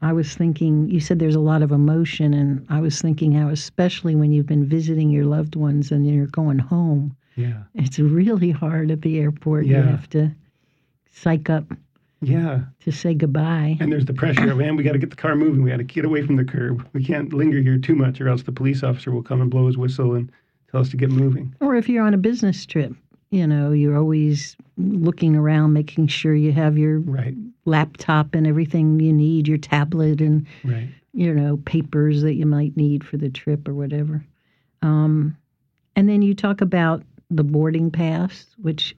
I 0.00 0.12
was 0.12 0.34
thinking, 0.34 0.88
you 0.90 1.00
said 1.00 1.18
there's 1.18 1.34
a 1.34 1.40
lot 1.40 1.62
of 1.62 1.72
emotion, 1.72 2.34
and 2.34 2.66
I 2.68 2.80
was 2.80 3.00
thinking 3.00 3.32
how, 3.32 3.48
especially 3.48 4.14
when 4.14 4.32
you've 4.32 4.46
been 4.46 4.66
visiting 4.66 5.10
your 5.10 5.24
loved 5.24 5.56
ones 5.56 5.90
and 5.92 6.06
you're 6.06 6.26
going 6.26 6.58
home, 6.58 7.16
Yeah, 7.36 7.62
it's 7.74 7.98
really 7.98 8.50
hard 8.50 8.90
at 8.90 9.02
the 9.02 9.18
airport. 9.18 9.66
Yeah. 9.66 9.78
You 9.78 9.82
have 9.84 10.10
to 10.10 10.30
psych 11.06 11.48
up 11.48 11.64
yeah. 12.22 12.60
to 12.80 12.92
say 12.92 13.14
goodbye. 13.14 13.76
And 13.80 13.92
there's 13.92 14.06
the 14.06 14.14
pressure 14.14 14.50
of, 14.50 14.56
man, 14.56 14.76
we 14.76 14.82
got 14.82 14.92
to 14.92 14.98
get 14.98 15.10
the 15.10 15.16
car 15.16 15.36
moving. 15.36 15.62
We 15.62 15.70
got 15.70 15.78
to 15.78 15.84
get 15.84 16.04
away 16.04 16.24
from 16.24 16.36
the 16.36 16.44
curb. 16.44 16.88
We 16.92 17.04
can't 17.04 17.32
linger 17.32 17.60
here 17.60 17.78
too 17.78 17.94
much, 17.94 18.20
or 18.20 18.28
else 18.28 18.42
the 18.44 18.52
police 18.52 18.82
officer 18.82 19.10
will 19.10 19.22
come 19.22 19.40
and 19.40 19.50
blow 19.50 19.66
his 19.66 19.76
whistle 19.76 20.14
and 20.14 20.30
tell 20.70 20.80
us 20.80 20.88
to 20.90 20.96
get 20.96 21.10
moving. 21.10 21.54
Or 21.60 21.74
if 21.74 21.88
you're 21.88 22.04
on 22.04 22.14
a 22.14 22.18
business 22.18 22.64
trip, 22.64 22.94
you 23.30 23.46
know, 23.46 23.72
you're 23.72 23.96
always 23.96 24.56
looking 24.76 25.36
around, 25.36 25.72
making 25.72 26.06
sure 26.06 26.34
you 26.34 26.52
have 26.52 26.78
your 26.78 27.00
Right, 27.00 27.34
laptop 27.64 28.34
and 28.34 28.46
everything 28.46 29.00
you 29.00 29.12
need, 29.12 29.48
your 29.48 29.58
tablet 29.58 30.20
and 30.20 30.46
right. 30.64 30.88
you 31.12 31.32
know, 31.34 31.56
papers 31.58 32.22
that 32.22 32.34
you 32.34 32.46
might 32.46 32.76
need 32.76 33.04
for 33.04 33.16
the 33.16 33.30
trip 33.30 33.66
or 33.66 33.74
whatever. 33.74 34.24
Um, 34.82 35.36
and 35.96 36.08
then 36.08 36.22
you 36.22 36.34
talk 36.34 36.60
about 36.60 37.02
the 37.30 37.44
boarding 37.44 37.90
pass, 37.90 38.46
which 38.60 38.94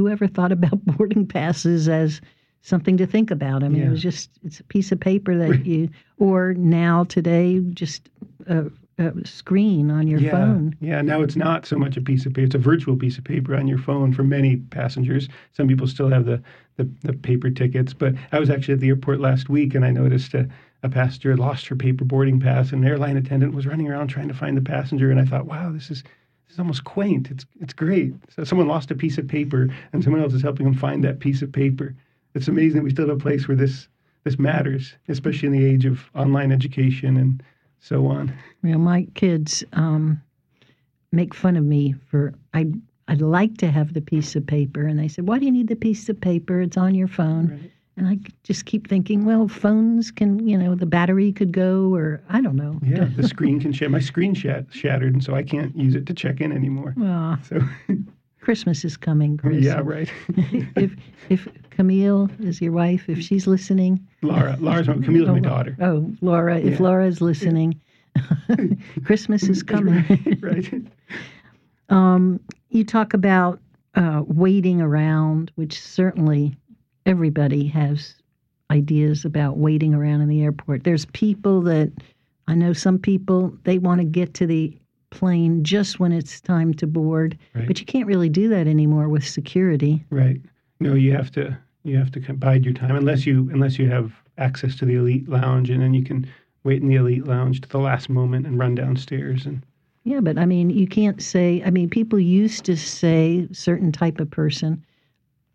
whoever 0.00 0.26
thought 0.26 0.50
about 0.52 0.84
boarding 0.86 1.26
passes 1.26 1.88
as 1.88 2.20
something 2.62 2.96
to 2.96 3.06
think 3.06 3.30
about. 3.30 3.62
I 3.62 3.68
mean, 3.68 3.82
Yeah. 3.82 3.88
it 3.88 3.90
was 3.90 4.02
just 4.02 4.30
it's 4.44 4.60
a 4.60 4.64
piece 4.64 4.92
of 4.92 5.00
paper 5.00 5.36
that 5.36 5.66
you, 5.66 5.88
or 6.18 6.54
now 6.54 7.04
today 7.04 7.60
just 7.74 8.08
a, 8.46 8.66
a 8.98 9.12
screen 9.26 9.90
on 9.90 10.06
your 10.06 10.20
yeah, 10.20 10.30
phone. 10.30 10.74
Yeah, 10.80 11.02
now 11.02 11.22
it's 11.22 11.36
not 11.36 11.66
so 11.66 11.78
much 11.78 11.96
a 11.96 12.00
piece 12.00 12.24
of 12.26 12.32
paper; 12.32 12.46
it's 12.46 12.54
a 12.54 12.58
virtual 12.58 12.96
piece 12.96 13.18
of 13.18 13.24
paper 13.24 13.54
on 13.54 13.66
your 13.66 13.78
phone 13.78 14.12
for 14.12 14.24
many 14.24 14.56
passengers. 14.56 15.28
Some 15.52 15.68
people 15.68 15.86
still 15.86 16.08
have 16.08 16.24
the 16.24 16.42
the, 16.76 16.88
the 17.02 17.12
paper 17.12 17.50
tickets, 17.50 17.92
but 17.92 18.14
I 18.32 18.38
was 18.38 18.48
actually 18.48 18.74
at 18.74 18.80
the 18.80 18.88
airport 18.88 19.20
last 19.20 19.50
week, 19.50 19.74
and 19.74 19.84
I 19.84 19.90
noticed 19.90 20.32
a, 20.32 20.48
a 20.82 20.88
passenger 20.88 21.36
lost 21.36 21.66
her 21.68 21.76
paper 21.76 22.06
boarding 22.06 22.40
pass, 22.40 22.72
and 22.72 22.82
an 22.82 22.90
airline 22.90 23.18
attendant 23.18 23.52
was 23.54 23.66
running 23.66 23.88
around 23.88 24.08
trying 24.08 24.28
to 24.28 24.34
find 24.34 24.56
the 24.56 24.62
passenger, 24.62 25.10
and 25.10 25.20
I 25.20 25.26
thought, 25.26 25.44
wow, 25.46 25.70
this 25.72 25.90
is 25.90 26.02
is 26.52 26.58
almost 26.58 26.84
quaint. 26.84 27.30
It's 27.30 27.46
it's 27.60 27.72
great. 27.72 28.14
So 28.34 28.44
someone 28.44 28.68
lost 28.68 28.90
a 28.90 28.94
piece 28.94 29.18
of 29.18 29.28
paper, 29.28 29.68
and 29.92 30.02
someone 30.02 30.22
else 30.22 30.34
is 30.34 30.42
helping 30.42 30.64
them 30.64 30.74
find 30.74 31.04
that 31.04 31.20
piece 31.20 31.42
of 31.42 31.52
paper. 31.52 31.94
It's 32.34 32.48
amazing 32.48 32.78
that 32.78 32.84
we 32.84 32.90
still 32.90 33.08
have 33.08 33.16
a 33.16 33.20
place 33.20 33.48
where 33.48 33.56
this 33.56 33.88
this 34.24 34.38
matters, 34.38 34.94
especially 35.08 35.46
in 35.46 35.52
the 35.52 35.64
age 35.64 35.86
of 35.86 36.10
online 36.14 36.52
education 36.52 37.16
and 37.16 37.42
so 37.78 38.06
on. 38.06 38.32
You 38.62 38.72
know, 38.72 38.78
my 38.78 39.06
kids 39.14 39.64
um, 39.72 40.20
make 41.12 41.34
fun 41.34 41.56
of 41.56 41.64
me 41.64 41.94
for 42.10 42.34
I. 42.54 42.66
I'd 43.08 43.22
like 43.22 43.56
to 43.56 43.68
have 43.68 43.92
the 43.92 44.00
piece 44.00 44.36
of 44.36 44.46
paper, 44.46 44.86
and 44.86 44.96
they 44.96 45.08
said, 45.08 45.26
"Why 45.26 45.40
do 45.40 45.44
you 45.44 45.50
need 45.50 45.66
the 45.66 45.74
piece 45.74 46.08
of 46.08 46.20
paper? 46.20 46.60
It's 46.60 46.76
on 46.76 46.94
your 46.94 47.08
phone." 47.08 47.48
Right. 47.48 47.69
And 48.00 48.08
I 48.08 48.18
just 48.44 48.64
keep 48.64 48.88
thinking, 48.88 49.26
well, 49.26 49.46
phones 49.46 50.10
can, 50.10 50.48
you 50.48 50.56
know, 50.56 50.74
the 50.74 50.86
battery 50.86 51.32
could 51.32 51.52
go, 51.52 51.94
or 51.94 52.22
I 52.30 52.40
don't 52.40 52.56
know. 52.56 52.78
Yeah, 52.82 53.04
the 53.14 53.28
screen 53.28 53.60
can 53.60 53.74
shatter. 53.74 53.90
My 53.90 54.00
screen 54.00 54.32
shat- 54.32 54.64
shattered, 54.72 55.12
and 55.12 55.22
so 55.22 55.34
I 55.34 55.42
can't 55.42 55.76
use 55.76 55.94
it 55.94 56.06
to 56.06 56.14
check 56.14 56.40
in 56.40 56.50
anymore. 56.50 56.94
Well, 56.96 57.38
So, 57.46 57.60
Christmas 58.40 58.86
is 58.86 58.96
coming, 58.96 59.36
Chris. 59.36 59.62
yeah, 59.62 59.82
right. 59.84 60.10
if 60.76 60.96
if 61.28 61.46
Camille 61.68 62.30
is 62.38 62.62
your 62.62 62.72
wife, 62.72 63.06
if 63.06 63.20
she's 63.20 63.46
listening, 63.46 64.00
Laura, 64.22 64.56
Laura's 64.60 64.88
my, 64.88 64.94
Camille's 64.94 65.28
my 65.28 65.36
Oh, 65.36 65.40
daughter. 65.40 65.76
Oh, 65.82 66.10
Laura, 66.22 66.58
if 66.58 66.80
Yeah. 66.80 66.82
Laura 66.82 67.06
is 67.06 67.20
listening, 67.20 67.78
Christmas 69.04 69.42
is 69.42 69.62
coming. 69.62 70.38
right. 70.40 70.72
Um, 71.90 72.40
you 72.70 72.82
talk 72.82 73.12
about 73.12 73.60
uh, 73.94 74.22
waiting 74.26 74.80
around, 74.80 75.52
which 75.56 75.78
certainly 75.82 76.56
everybody 77.20 77.66
has 77.66 78.14
ideas 78.70 79.24
about 79.24 79.56
waiting 79.58 79.92
around 79.94 80.20
in 80.20 80.28
the 80.28 80.42
airport. 80.42 80.84
There's 80.84 81.06
people 81.06 81.60
that 81.62 81.90
I 82.46 82.54
know 82.54 82.72
some 82.72 82.98
people 83.00 83.52
they 83.64 83.78
want 83.78 84.00
to 84.00 84.04
get 84.04 84.32
to 84.34 84.46
the 84.46 84.76
plane 85.10 85.64
just 85.64 85.98
when 85.98 86.12
it's 86.12 86.40
time 86.40 86.72
to 86.74 86.86
board, 86.86 87.36
Right. 87.52 87.66
but 87.66 87.80
you 87.80 87.84
can't 87.86 88.06
really 88.06 88.28
do 88.28 88.48
that 88.50 88.68
anymore 88.68 89.08
with 89.08 89.26
security. 89.26 90.04
Right. 90.10 90.40
No, 90.78 90.94
you 90.94 91.12
have 91.12 91.32
to 91.32 91.56
you 91.82 91.96
have 91.96 92.12
to 92.12 92.20
bide 92.34 92.64
your 92.64 92.74
time 92.74 92.94
unless 92.94 93.26
you 93.26 93.50
unless 93.52 93.76
you 93.78 93.90
have 93.90 94.12
access 94.38 94.76
to 94.76 94.84
the 94.86 94.94
elite 94.94 95.28
lounge, 95.28 95.68
and 95.68 95.82
then 95.82 95.92
you 95.92 96.04
can 96.04 96.24
wait 96.62 96.80
in 96.80 96.88
the 96.88 96.94
elite 96.94 97.26
lounge 97.26 97.60
to 97.62 97.68
the 97.68 97.78
last 97.78 98.08
moment 98.08 98.46
and 98.46 98.56
run 98.58 98.76
downstairs. 98.76 99.46
And 99.46 99.64
Yeah, 100.04 100.20
but 100.20 100.38
I 100.38 100.46
mean, 100.46 100.70
you 100.70 100.86
can't 100.86 101.20
say. 101.20 101.60
I 101.66 101.70
mean, 101.70 101.90
people 101.90 102.20
used 102.20 102.64
to 102.66 102.76
say 102.76 103.48
certain 103.50 103.90
type 103.90 104.20
of 104.20 104.30
person. 104.30 104.84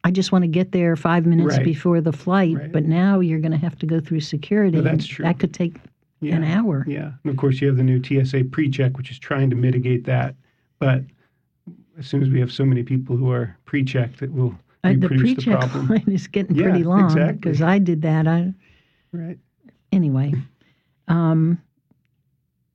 I 0.05 0.11
just 0.11 0.31
want 0.31 0.43
to 0.43 0.47
get 0.47 0.71
there 0.71 0.95
five 0.95 1.25
minutes 1.25 1.55
Right. 1.57 1.65
before 1.65 1.99
the 1.99 2.11
flight, 2.13 2.55
Right. 2.55 2.71
but 2.71 2.85
now 2.85 3.19
you're 3.19 3.39
going 3.39 3.51
to 3.51 3.57
have 3.57 3.77
to 3.79 3.85
go 3.87 3.99
through 3.99 4.19
security. 4.21 4.77
No, 4.77 4.83
that's 4.83 5.07
true. 5.07 5.23
That 5.25 5.39
could 5.39 5.53
take 5.53 5.75
yeah, 6.21 6.35
an 6.35 6.43
hour. 6.43 6.85
yeah, 6.87 7.11
and 7.23 7.31
of 7.31 7.37
course 7.37 7.59
you 7.59 7.67
have 7.67 7.75
the 7.77 7.83
new 7.83 8.01
TSA 8.01 8.45
pre-check, 8.51 8.97
which 8.97 9.09
is 9.11 9.17
trying 9.19 9.49
to 9.49 9.55
mitigate 9.55 10.03
that. 10.05 10.35
But 10.79 11.03
as 11.97 12.05
soon 12.05 12.21
as 12.21 12.29
we 12.29 12.39
have 12.39 12.51
so 12.51 12.63
many 12.65 12.83
people 12.83 13.17
who 13.17 13.31
are 13.31 13.57
pre-checked, 13.65 14.21
it 14.21 14.31
will 14.31 14.55
Uh, 14.83 14.93
the 14.95 15.07
pre-check 15.09 15.59
problem. 15.59 15.87
line 15.89 16.03
is 16.07 16.27
getting 16.27 16.55
Yeah, 16.55 16.65
pretty 16.65 16.83
long 16.83 17.05
exactly. 17.05 17.33
because 17.37 17.61
I 17.63 17.79
did 17.79 18.03
that. 18.03 18.27
I 18.27 18.53
Right. 19.11 19.39
anyway. 19.91 20.33
Um, 21.07 21.57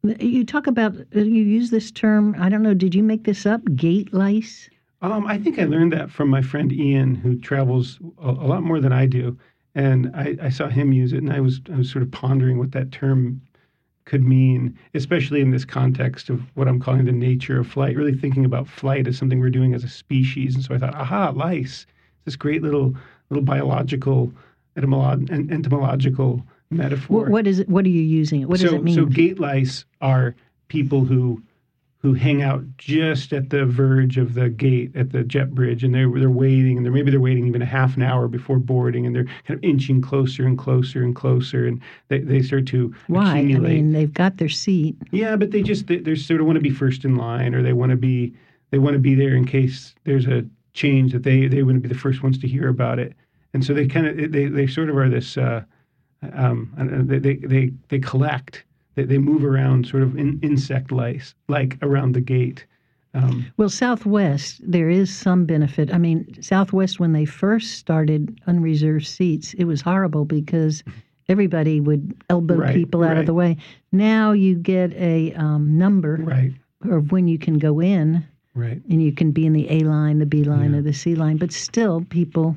you 0.02 0.44
talk 0.44 0.66
about 0.66 0.94
you 1.14 1.24
use 1.24 1.70
this 1.70 1.92
term. 1.92 2.34
I 2.38 2.48
don't 2.48 2.62
know. 2.62 2.74
Did 2.74 2.94
you 2.94 3.04
make 3.04 3.22
this 3.24 3.46
up? 3.46 3.60
Gate 3.76 4.12
lice. 4.12 4.68
Um, 5.02 5.26
I 5.26 5.38
think 5.38 5.58
I 5.58 5.64
learned 5.64 5.92
that 5.92 6.10
from 6.10 6.28
my 6.28 6.42
friend 6.42 6.72
Ian, 6.72 7.14
who 7.14 7.38
travels 7.38 7.98
a, 8.22 8.30
a 8.30 8.46
lot 8.46 8.62
more 8.62 8.80
than 8.80 8.92
I 8.92 9.06
do, 9.06 9.38
and 9.74 10.10
I, 10.14 10.36
I 10.42 10.48
saw 10.50 10.68
him 10.68 10.92
use 10.92 11.12
it, 11.12 11.18
and 11.22 11.32
I 11.32 11.40
was 11.40 11.60
I 11.72 11.76
was 11.76 11.90
sort 11.90 12.02
of 12.02 12.10
pondering 12.10 12.58
what 12.58 12.72
that 12.72 12.92
term 12.92 13.40
could 14.04 14.22
mean, 14.24 14.76
especially 14.94 15.40
in 15.40 15.50
this 15.50 15.64
context 15.64 16.28
of 16.28 16.42
what 16.56 16.66
I'm 16.66 16.80
calling 16.80 17.04
the 17.04 17.12
nature 17.12 17.60
of 17.60 17.66
flight. 17.66 17.96
Really 17.96 18.14
thinking 18.14 18.44
about 18.44 18.68
flight 18.68 19.06
as 19.06 19.16
something 19.16 19.40
we're 19.40 19.50
doing 19.50 19.74
as 19.74 19.84
a 19.84 19.88
species, 19.88 20.54
and 20.54 20.64
so 20.64 20.74
I 20.74 20.78
thought, 20.78 20.94
aha, 20.94 21.32
lice, 21.34 21.86
this 22.24 22.36
great 22.36 22.62
little 22.62 22.94
little 23.30 23.44
biological 23.44 24.32
etymolo- 24.76 25.30
entomological 25.30 26.44
metaphor. 26.70 27.22
What, 27.22 27.30
what 27.30 27.46
is 27.46 27.60
it? 27.60 27.68
What 27.68 27.86
are 27.86 27.90
you 27.90 28.02
using? 28.02 28.46
What 28.46 28.60
does 28.60 28.72
it 28.72 28.82
mean? 28.82 28.94
So 28.94 29.06
gate 29.06 29.38
lice 29.38 29.84
are 30.00 30.34
people 30.68 31.04
who 31.04 31.42
who 32.02 32.14
hang 32.14 32.42
out 32.42 32.64
just 32.78 33.30
at 33.34 33.50
the 33.50 33.66
verge 33.66 34.16
of 34.16 34.32
the 34.32 34.48
gate 34.48 34.90
at 34.96 35.12
the 35.12 35.22
jet 35.22 35.54
bridge, 35.54 35.84
and 35.84 35.94
they're 35.94 36.10
they're 36.10 36.30
waiting, 36.30 36.78
and 36.78 36.84
they're 36.84 36.92
maybe 36.92 37.10
they're 37.10 37.20
waiting 37.20 37.46
even 37.46 37.60
a 37.60 37.66
half 37.66 37.94
an 37.96 38.02
hour 38.02 38.26
before 38.26 38.58
boarding, 38.58 39.04
and 39.06 39.14
they're 39.14 39.26
kind 39.46 39.58
of 39.58 39.62
inching 39.62 40.00
closer 40.00 40.46
and 40.46 40.58
closer 40.58 41.02
and 41.02 41.14
closer, 41.14 41.66
and 41.66 41.80
they, 42.08 42.20
they 42.20 42.40
start 42.40 42.66
to 42.68 42.94
Why? 43.08 43.38
I 43.38 43.42
mean, 43.42 43.92
they've 43.92 44.12
got 44.12 44.38
their 44.38 44.48
seat. 44.48 44.96
yeah, 45.10 45.36
but 45.36 45.50
they 45.50 45.62
just 45.62 45.88
they, 45.88 45.98
they 45.98 46.14
sort 46.14 46.40
of 46.40 46.46
want 46.46 46.56
to 46.56 46.62
be 46.62 46.70
first 46.70 47.04
in 47.04 47.16
line, 47.16 47.54
or 47.54 47.62
they 47.62 47.74
want 47.74 47.90
to 47.90 47.96
be 47.96 48.34
they 48.70 48.78
want 48.78 48.94
to 48.94 49.00
be 49.00 49.14
there 49.14 49.34
in 49.34 49.44
case 49.44 49.94
there's 50.04 50.26
a 50.26 50.44
change 50.72 51.12
that 51.12 51.22
they 51.22 51.48
they 51.48 51.62
want 51.62 51.76
to 51.76 51.80
be 51.80 51.88
the 51.88 52.00
first 52.00 52.22
ones 52.22 52.38
to 52.38 52.48
hear 52.48 52.68
about 52.68 52.98
it, 52.98 53.12
and 53.52 53.62
so 53.62 53.74
they 53.74 53.86
kind 53.86 54.06
of 54.06 54.32
they 54.32 54.46
they 54.46 54.66
sort 54.66 54.88
of 54.88 54.96
are 54.96 55.08
this. 55.10 55.36
Uh, 55.36 55.62
um, 56.32 56.72
they 57.06 57.18
they 57.18 57.72
they 57.88 57.98
collect. 57.98 58.64
They, 58.94 59.04
they 59.04 59.18
move 59.18 59.44
around, 59.44 59.86
sort 59.86 60.02
of 60.02 60.16
in, 60.16 60.38
insect 60.42 60.90
lice, 60.92 61.34
like 61.48 61.78
around 61.82 62.12
the 62.14 62.20
gate. 62.20 62.66
Um, 63.14 63.46
Well, 63.56 63.68
Southwest, 63.68 64.60
there 64.64 64.88
is 64.88 65.14
some 65.16 65.44
benefit. 65.44 65.92
I 65.92 65.98
mean, 65.98 66.40
Southwest, 66.42 67.00
when 67.00 67.12
they 67.12 67.24
first 67.24 67.78
started 67.78 68.40
unreserved 68.46 69.06
seats, 69.06 69.54
it 69.54 69.64
was 69.64 69.80
horrible 69.80 70.24
because 70.24 70.84
everybody 71.28 71.80
would 71.80 72.14
elbow 72.28 72.56
Right, 72.56 72.74
people 72.74 73.02
out 73.02 73.10
right. 73.10 73.18
of 73.18 73.26
the 73.26 73.34
way. 73.34 73.56
Now 73.92 74.32
you 74.32 74.54
get 74.56 74.92
a 74.94 75.32
um, 75.34 75.76
number 75.78 76.16
right, 76.22 76.52
of 76.90 77.10
when 77.12 77.26
you 77.28 77.38
can 77.38 77.58
go 77.58 77.80
in, 77.80 78.24
right, 78.54 78.80
and 78.88 79.02
you 79.02 79.12
can 79.12 79.30
be 79.32 79.46
in 79.46 79.52
the 79.52 79.70
A 79.70 79.80
line, 79.80 80.18
the 80.18 80.26
B 80.26 80.44
line, 80.44 80.72
Yeah. 80.72 80.78
or 80.78 80.82
the 80.82 80.92
C 80.92 81.14
line. 81.14 81.36
But 81.36 81.52
still, 81.52 82.04
people 82.10 82.56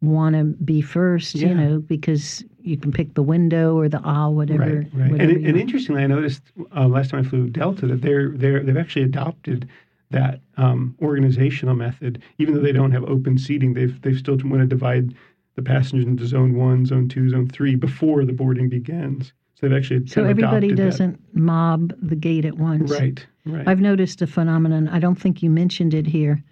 want 0.00 0.36
to 0.36 0.44
be 0.44 0.80
first, 0.80 1.34
Yeah. 1.34 1.48
you 1.48 1.54
know, 1.54 1.78
because 1.80 2.44
you 2.62 2.76
can 2.76 2.92
pick 2.92 3.14
the 3.14 3.22
window 3.22 3.76
or 3.76 3.88
the 3.88 4.00
aisle, 4.04 4.34
whatever. 4.34 4.62
right, 4.62 4.88
right. 4.92 5.10
whatever 5.10 5.32
And, 5.32 5.46
and 5.46 5.56
interestingly, 5.58 6.02
I 6.02 6.06
noticed 6.06 6.42
uh, 6.76 6.86
last 6.86 7.10
time 7.10 7.24
I 7.24 7.28
flew 7.28 7.48
Delta 7.48 7.86
that 7.86 8.02
they're 8.02 8.30
they're 8.30 8.62
they've 8.62 8.76
actually 8.76 9.04
adopted 9.04 9.68
that 10.10 10.40
um, 10.56 10.94
organizational 11.02 11.74
method, 11.74 12.22
even 12.38 12.54
though 12.54 12.60
they 12.60 12.72
don't 12.72 12.92
have 12.92 13.04
open 13.04 13.38
seating. 13.38 13.74
They've 13.74 14.00
they've 14.02 14.16
still 14.18 14.36
want 14.44 14.60
to 14.60 14.66
divide 14.66 15.14
the 15.56 15.62
passengers 15.62 16.06
into 16.06 16.26
zone 16.26 16.54
one, 16.54 16.86
zone 16.86 17.08
two, 17.08 17.28
zone 17.28 17.48
three 17.48 17.74
before 17.74 18.24
the 18.24 18.32
boarding 18.32 18.68
begins. 18.68 19.32
So 19.54 19.66
they've 19.68 19.76
actually 19.76 20.06
so 20.06 20.24
everybody 20.24 20.72
doesn't 20.72 21.18
mob 21.34 21.92
the 22.00 22.14
gate 22.14 22.44
at 22.44 22.56
once. 22.56 22.92
Right, 22.92 23.26
right. 23.44 23.66
I've 23.66 23.80
noticed 23.80 24.22
a 24.22 24.26
phenomenon. 24.26 24.86
I 24.88 25.00
don't 25.00 25.16
think 25.20 25.42
you 25.42 25.50
mentioned 25.50 25.94
it 25.94 26.06
here. 26.06 26.42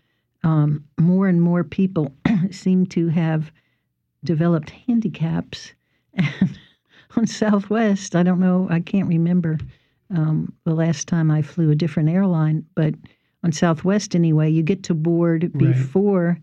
Um, 0.42 0.84
more 0.98 1.28
and 1.28 1.40
more 1.40 1.64
people 1.64 2.12
seem 2.54 2.86
to 2.86 3.08
have 3.08 3.50
developed 4.24 4.70
handicaps. 4.70 5.72
And 6.18 6.58
on 7.16 7.26
Southwest, 7.26 8.14
I 8.14 8.22
don't 8.22 8.40
know, 8.40 8.66
I 8.68 8.80
can't 8.80 9.08
remember 9.08 9.58
um, 10.14 10.52
the 10.64 10.74
last 10.74 11.08
time 11.08 11.30
I 11.30 11.40
flew 11.40 11.70
a 11.70 11.74
different 11.74 12.08
airline, 12.08 12.66
but 12.74 12.94
on 13.42 13.52
Southwest 13.52 14.14
anyway, 14.14 14.50
you 14.50 14.62
get 14.62 14.82
to 14.84 14.94
board 14.94 15.52
before 15.56 16.38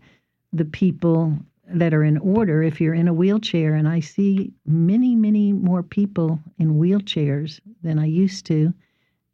the 0.52 0.64
people 0.64 1.36
that 1.66 1.94
are 1.94 2.04
in 2.04 2.18
order 2.18 2.62
if 2.62 2.80
you're 2.80 2.94
in 2.94 3.08
a 3.08 3.14
wheelchair. 3.14 3.74
And 3.74 3.88
I 3.88 4.00
see 4.00 4.52
many, 4.66 5.14
many 5.14 5.52
more 5.52 5.82
people 5.82 6.40
in 6.58 6.78
wheelchairs 6.78 7.60
than 7.82 7.98
I 7.98 8.06
used 8.06 8.46
to. 8.46 8.72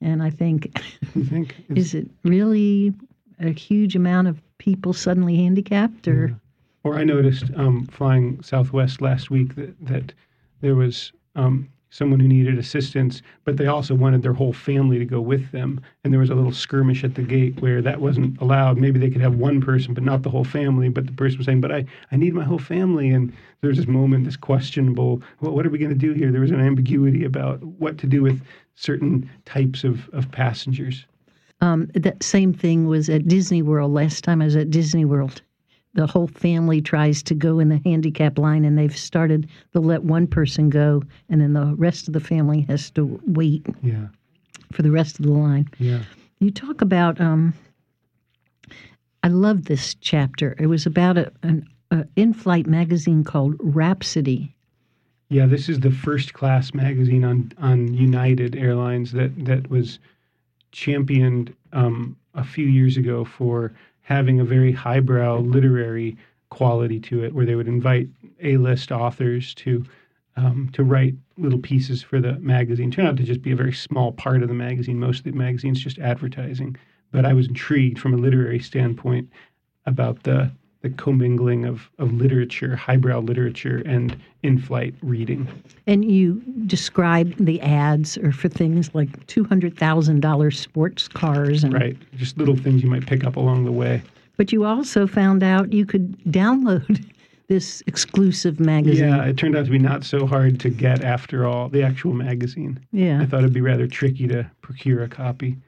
And 0.00 0.23
I 0.23 0.31
think 0.31 0.79
think 1.12 1.55
is 1.75 1.95
it 1.95 2.11
really 2.25 2.95
a 3.39 3.50
huge 3.50 3.97
amount 3.97 4.29
of 4.29 4.41
people 4.59 4.93
suddenly 4.93 5.37
handicapped 5.37 6.09
or 6.09 6.39
Or 6.83 6.97
I 6.99 7.05
noticed 7.05 7.45
um, 7.57 7.87
flying 7.87 8.43
Southwest 8.43 9.01
last 9.03 9.31
week 9.31 9.55
that, 9.57 9.75
that 9.87 10.13
there 10.61 10.75
was 10.75 11.13
um, 11.37 11.69
someone 11.91 12.21
who 12.21 12.29
needed 12.29 12.59
assistance, 12.59 13.21
but 13.45 13.57
they 13.57 13.67
also 13.67 13.95
wanted 13.95 14.23
their 14.23 14.33
whole 14.33 14.53
family 14.53 14.99
to 14.99 15.05
go 15.05 15.21
with 15.21 15.51
them. 15.51 15.81
And 16.03 16.13
there 16.13 16.21
was 16.21 16.31
a 16.31 16.35
little 16.35 16.53
skirmish 16.53 17.05
at 17.05 17.17
the 17.17 17.23
gate 17.23 17.61
where 17.61 17.83
that 17.83 18.01
wasn't 18.01 18.41
allowed. 18.41 18.79
Maybe 18.79 18.99
they 18.99 19.11
could 19.11 19.21
have 19.21 19.35
one 19.35 19.61
person, 19.61 19.93
but 19.93 20.05
not 20.05 20.23
the 20.23 20.31
whole 20.31 20.45
family. 20.45 20.89
But 20.89 21.07
the 21.07 21.13
person 21.13 21.39
was 21.39 21.47
saying, 21.47 21.61
"But 21.61 21.73
I, 21.73 21.85
I 22.13 22.17
need 22.17 22.33
my 22.33 22.45
whole 22.45 22.59
family." 22.59 23.11
And 23.11 23.33
there 23.61 23.69
was 23.69 23.77
this 23.77 23.89
moment, 23.89 24.25
this 24.25 24.37
questionable, 24.37 25.23
well, 25.41 25.53
what 25.53 25.67
are 25.67 25.71
we 25.71 25.79
going 25.79 25.91
to 25.91 26.07
do 26.07 26.13
here? 26.13 26.31
There 26.33 26.41
was 26.41 26.51
an 26.51 26.61
ambiguity 26.61 27.25
about 27.25 27.63
what 27.63 27.99
to 27.99 28.07
do 28.07 28.23
with 28.23 28.41
certain 28.77 29.29
types 29.45 29.85
of, 29.85 30.09
of 30.15 30.31
passengers. 30.31 31.05
um, 31.61 31.91
that 31.95 32.23
same 32.23 32.55
thing 32.55 32.87
was 32.87 33.11
at 33.11 33.29
Disney 33.29 33.63
World 33.63 33.93
last 33.93 34.25
time 34.25 34.41
I 34.41 34.47
was 34.47 34.57
at 34.57 34.71
Disney 34.71 35.05
World. 35.05 35.43
The 35.95 36.07
whole 36.07 36.29
family 36.29 36.81
tries 36.81 37.23
to 37.25 37.35
go 37.35 37.59
in 37.59 37.69
the 37.69 37.81
handicap 37.85 38.39
line 38.39 38.65
and 38.65 38.79
they've 38.79 38.97
started 38.97 39.49
to 39.73 39.81
let 39.81 40.05
one 40.05 40.27
person 40.27 40.71
go 40.71 41.03
and 41.29 41.41
then 41.41 41.53
the 41.53 41.75
rest 41.77 42.07
of 42.07 42.15
the 42.15 42.21
family 42.21 42.61
has 42.69 42.91
to 42.93 43.21
wait 43.27 43.67
Yeah. 43.83 44.07
for 44.73 44.83
the 44.83 44.91
rest 44.91 45.19
of 45.19 45.27
the 45.27 45.33
line. 45.33 45.69
Yeah. 45.79 46.03
You 46.39 46.51
talk 46.51 46.81
about 46.81 47.21
um 47.21 47.55
I 49.23 49.29
love 49.29 49.67
this 49.67 49.95
chapter. 49.97 50.57
It 50.59 50.67
was 50.69 50.87
about 50.87 51.19
a, 51.19 51.31
an 51.43 51.67
a 51.91 52.07
in-flight 52.17 52.67
magazine 52.69 53.25
called 53.25 53.57
Rhapsody. 53.59 54.55
Yeah, 55.29 55.47
this 55.47 55.69
is 55.69 55.81
the 55.81 55.91
first 55.91 56.33
class 56.35 56.73
magazine 56.73 57.25
on 57.25 57.53
on 57.59 57.93
United 57.95 58.55
Airlines 58.57 59.13
that 59.13 59.45
that 59.45 59.69
was 59.71 59.99
championed 60.73 61.53
um, 61.73 62.17
a 62.35 62.45
few 62.45 62.67
years 62.67 62.97
ago 62.97 63.25
for 63.25 63.73
having 64.11 64.40
a 64.40 64.45
very 64.45 64.73
highbrow 64.73 65.38
literary 65.38 66.17
quality 66.50 66.99
to 66.99 67.23
it, 67.23 67.33
where 67.33 67.47
they 67.47 67.55
would 67.55 67.69
invite 67.69 68.09
A-list 68.43 68.90
authors 68.90 69.55
to 69.55 69.85
um, 70.37 70.69
to 70.73 70.83
write 70.83 71.14
little 71.38 71.59
pieces 71.59 72.02
for 72.02 72.21
the 72.21 72.35
magazine. 72.40 72.90
Turned 72.90 73.09
out 73.09 73.17
to 73.17 73.23
just 73.23 73.43
be 73.43 73.52
a 73.52 73.57
very 73.57 73.73
small 73.73 74.12
part 74.12 74.43
of 74.43 74.49
the 74.49 74.55
magazine. 74.55 74.99
Most 74.99 75.19
of 75.19 75.25
the 75.25 75.33
magazine's 75.33 75.83
just 75.83 75.99
advertising. 75.99 76.76
But 77.12 77.25
I 77.25 77.35
was 77.35 77.49
intrigued 77.49 77.99
from 77.99 78.14
a 78.14 78.17
literary 78.17 78.61
standpoint 78.61 79.29
about 79.87 80.23
the 80.23 80.50
the 80.83 80.91
commingling 80.91 81.67
of, 81.67 81.91
of 81.99 82.13
literature, 82.15 82.75
highbrow 82.75 83.19
literature, 83.21 83.83
and 83.85 84.17
in-flight 84.43 84.95
reading. 85.03 85.47
And 85.87 86.11
you 86.11 86.43
describe 86.67 87.35
the 87.37 87.61
ads 87.61 88.17
are 88.19 88.33
for 88.33 88.49
things 88.49 88.95
like 88.95 89.27
two 89.27 89.45
hundred 89.45 89.77
thousand 89.79 90.21
dollars 90.21 90.59
sports 90.59 91.07
cars 91.09 91.63
and 91.65 91.75
Right, 91.75 91.97
just 92.17 92.39
little 92.39 92.57
things 92.57 92.83
you 92.83 92.89
might 92.89 93.07
pick 93.07 93.25
up 93.25 93.37
along 93.37 93.65
the 93.67 93.73
way. 93.73 94.03
but 94.39 94.53
you 94.53 94.65
also 94.65 95.07
found 95.07 95.43
out 95.43 95.73
you 95.73 95.85
could 95.85 96.19
download 96.25 97.05
this 97.49 97.83
exclusive 97.87 98.59
magazine. 98.61 99.09
Yeah, 99.09 99.25
it 99.25 99.37
turned 99.37 99.57
out 99.57 99.67
to 99.67 99.71
be 99.71 99.79
not 99.79 100.05
so 100.05 100.25
hard 100.27 100.59
to 100.61 100.71
get 100.71 101.05
after 101.05 101.47
all. 101.47 101.69
The 101.69 101.83
actual 101.83 102.15
magazine. 102.15 102.79
Yeah. 102.93 103.21
I 103.21 103.27
thought 103.27 103.41
it'd 103.41 103.53
be 103.53 103.61
rather 103.61 103.87
tricky 103.87 104.27
to 104.29 104.51
procure 104.63 105.03
a 105.03 105.09
copy. 105.09 105.59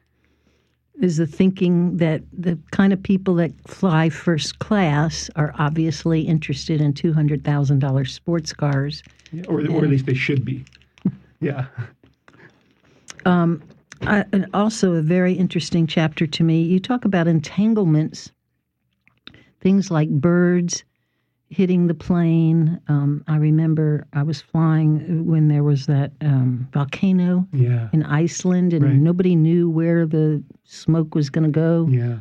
Is 1.00 1.16
the 1.16 1.26
thinking 1.26 1.96
that 1.96 2.22
the 2.32 2.58
kind 2.70 2.92
of 2.92 3.02
people 3.02 3.34
that 3.37 3.52
fly 3.66 4.08
first 4.08 4.58
class 4.58 5.30
are 5.37 5.54
obviously 5.58 6.22
interested 6.22 6.80
in 6.80 6.92
two 6.92 7.12
hundred 7.12 7.44
thousand 7.44 7.78
dollars 7.78 8.12
sports 8.12 8.52
cars. 8.52 9.02
Yeah, 9.32 9.44
or, 9.49 9.61
or 9.70 9.84
at 9.84 9.90
least 9.90 10.06
they 10.06 10.14
should 10.14 10.44
be. 10.44 10.64
Yeah. 11.40 11.66
Um, 13.25 13.61
I, 14.02 14.25
and 14.32 14.46
also, 14.54 14.92
a 14.92 15.02
very 15.02 15.32
interesting 15.32 15.88
chapter 15.88 16.25
to 16.25 16.44
me. 16.44 16.62
You 16.62 16.78
talk 16.78 17.04
about 17.04 17.26
entanglements, 17.26 18.30
things 19.61 19.90
like 19.90 20.08
birds 20.08 20.84
hitting 21.52 21.87
the 21.87 21.94
plane. 21.94 22.80
Um, 22.88 23.23
I 23.28 23.37
remember 23.37 24.06
I 24.14 24.23
was 24.23 24.40
flying 24.40 25.26
when 25.26 25.49
there 25.49 25.62
was 25.62 25.85
that 25.87 26.12
um, 26.23 26.66
volcano 26.73 27.47
Yeah. 27.52 27.90
in 27.92 28.02
Iceland, 28.04 28.73
and 28.73 28.85
Right. 28.85 28.94
nobody 28.97 29.37
knew 29.37 29.68
where 29.68 30.06
the 30.06 30.42
smoke 30.64 31.14
was 31.14 31.28
going 31.28 31.44
to 31.44 31.50
go. 31.50 31.87
Yeah. 31.90 32.21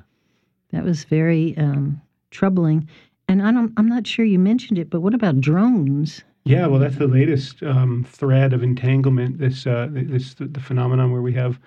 That 0.71 0.83
was 0.83 1.05
very 1.05 1.57
um, 1.57 2.01
troubling. 2.29 2.87
And 3.29 3.41
I 3.41 3.53
don't, 3.53 3.71
I'm 3.77 3.87
not 3.87 4.05
sure 4.05 4.25
you 4.25 4.37
mentioned 4.37 4.77
it, 4.77 4.89
but 4.89 4.99
what 4.99 5.13
about 5.13 5.39
drones? 5.39 6.23
Yeah, 6.43 6.67
well, 6.67 6.79
that's 6.79 6.97
the 6.97 7.07
latest 7.07 7.63
um, 7.63 8.03
thread 8.03 8.51
of 8.51 8.63
entanglement. 8.63 9.37
This, 9.37 9.65
uh, 9.65 9.87
this, 9.91 10.33
the 10.37 10.59
phenomenon 10.59 11.11
where 11.13 11.21
we 11.21 11.33
have 11.33 11.57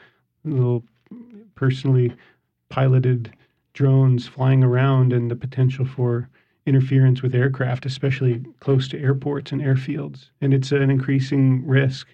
little 0.44 0.85
personally 1.54 2.12
piloted 2.68 3.33
drones 3.73 4.26
flying 4.28 4.62
around, 4.62 5.12
and 5.14 5.30
the 5.30 5.37
potential 5.37 5.87
for 5.87 6.28
interference 6.66 7.23
with 7.23 7.35
aircraft, 7.35 7.85
especially 7.87 8.44
close 8.61 8.88
to 8.88 9.00
airports 9.00 9.52
and 9.52 9.61
airfields, 9.61 10.30
and 10.40 10.54
it's 10.54 10.73
an 10.73 10.90
increasing 10.90 11.66
risk. 11.66 12.09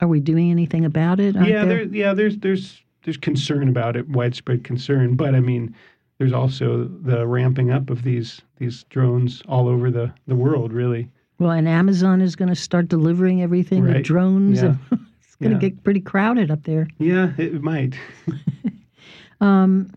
Are 0.00 0.08
we 0.08 0.20
doing 0.20 0.50
anything 0.50 0.84
about 0.84 1.20
it? 1.20 1.36
Aren't 1.36 1.48
yeah, 1.48 1.64
there? 1.64 1.86
there, 1.86 1.94
yeah, 1.94 2.14
there's 2.14 2.36
there's 2.38 2.82
there's 3.04 3.16
concern 3.16 3.68
about 3.68 3.96
it, 3.96 4.08
widespread 4.08 4.64
concern, 4.64 5.16
but 5.16 5.34
I 5.34 5.40
mean, 5.40 5.74
there's 6.18 6.32
also 6.32 6.84
the 7.02 7.26
ramping 7.26 7.70
up 7.70 7.88
of 7.90 8.02
these 8.02 8.42
these 8.58 8.84
drones 8.84 9.42
all 9.48 9.68
over 9.68 9.90
the 9.90 10.12
the 10.26 10.36
world, 10.36 10.72
really. 10.72 11.08
Well, 11.38 11.50
and 11.50 11.66
Amazon 11.68 12.20
is 12.20 12.36
going 12.36 12.50
to 12.50 12.54
start 12.54 12.88
delivering 12.88 13.42
everything 13.42 13.82
with 13.84 14.04
drones. 14.04 14.62
Yeah. 14.62 14.76
it's 14.92 15.34
going 15.36 15.50
to 15.50 15.56
Yeah. 15.56 15.70
get 15.70 15.82
pretty 15.82 16.00
crowded 16.00 16.50
up 16.52 16.62
there. 16.64 16.86
Yeah, 16.98 17.32
it 17.38 17.62
might. 17.62 17.94
Um, 19.40 19.90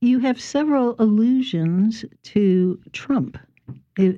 you 0.00 0.18
have 0.20 0.40
several 0.40 0.94
allusions 0.98 2.04
to 2.22 2.78
Trump. 2.92 3.38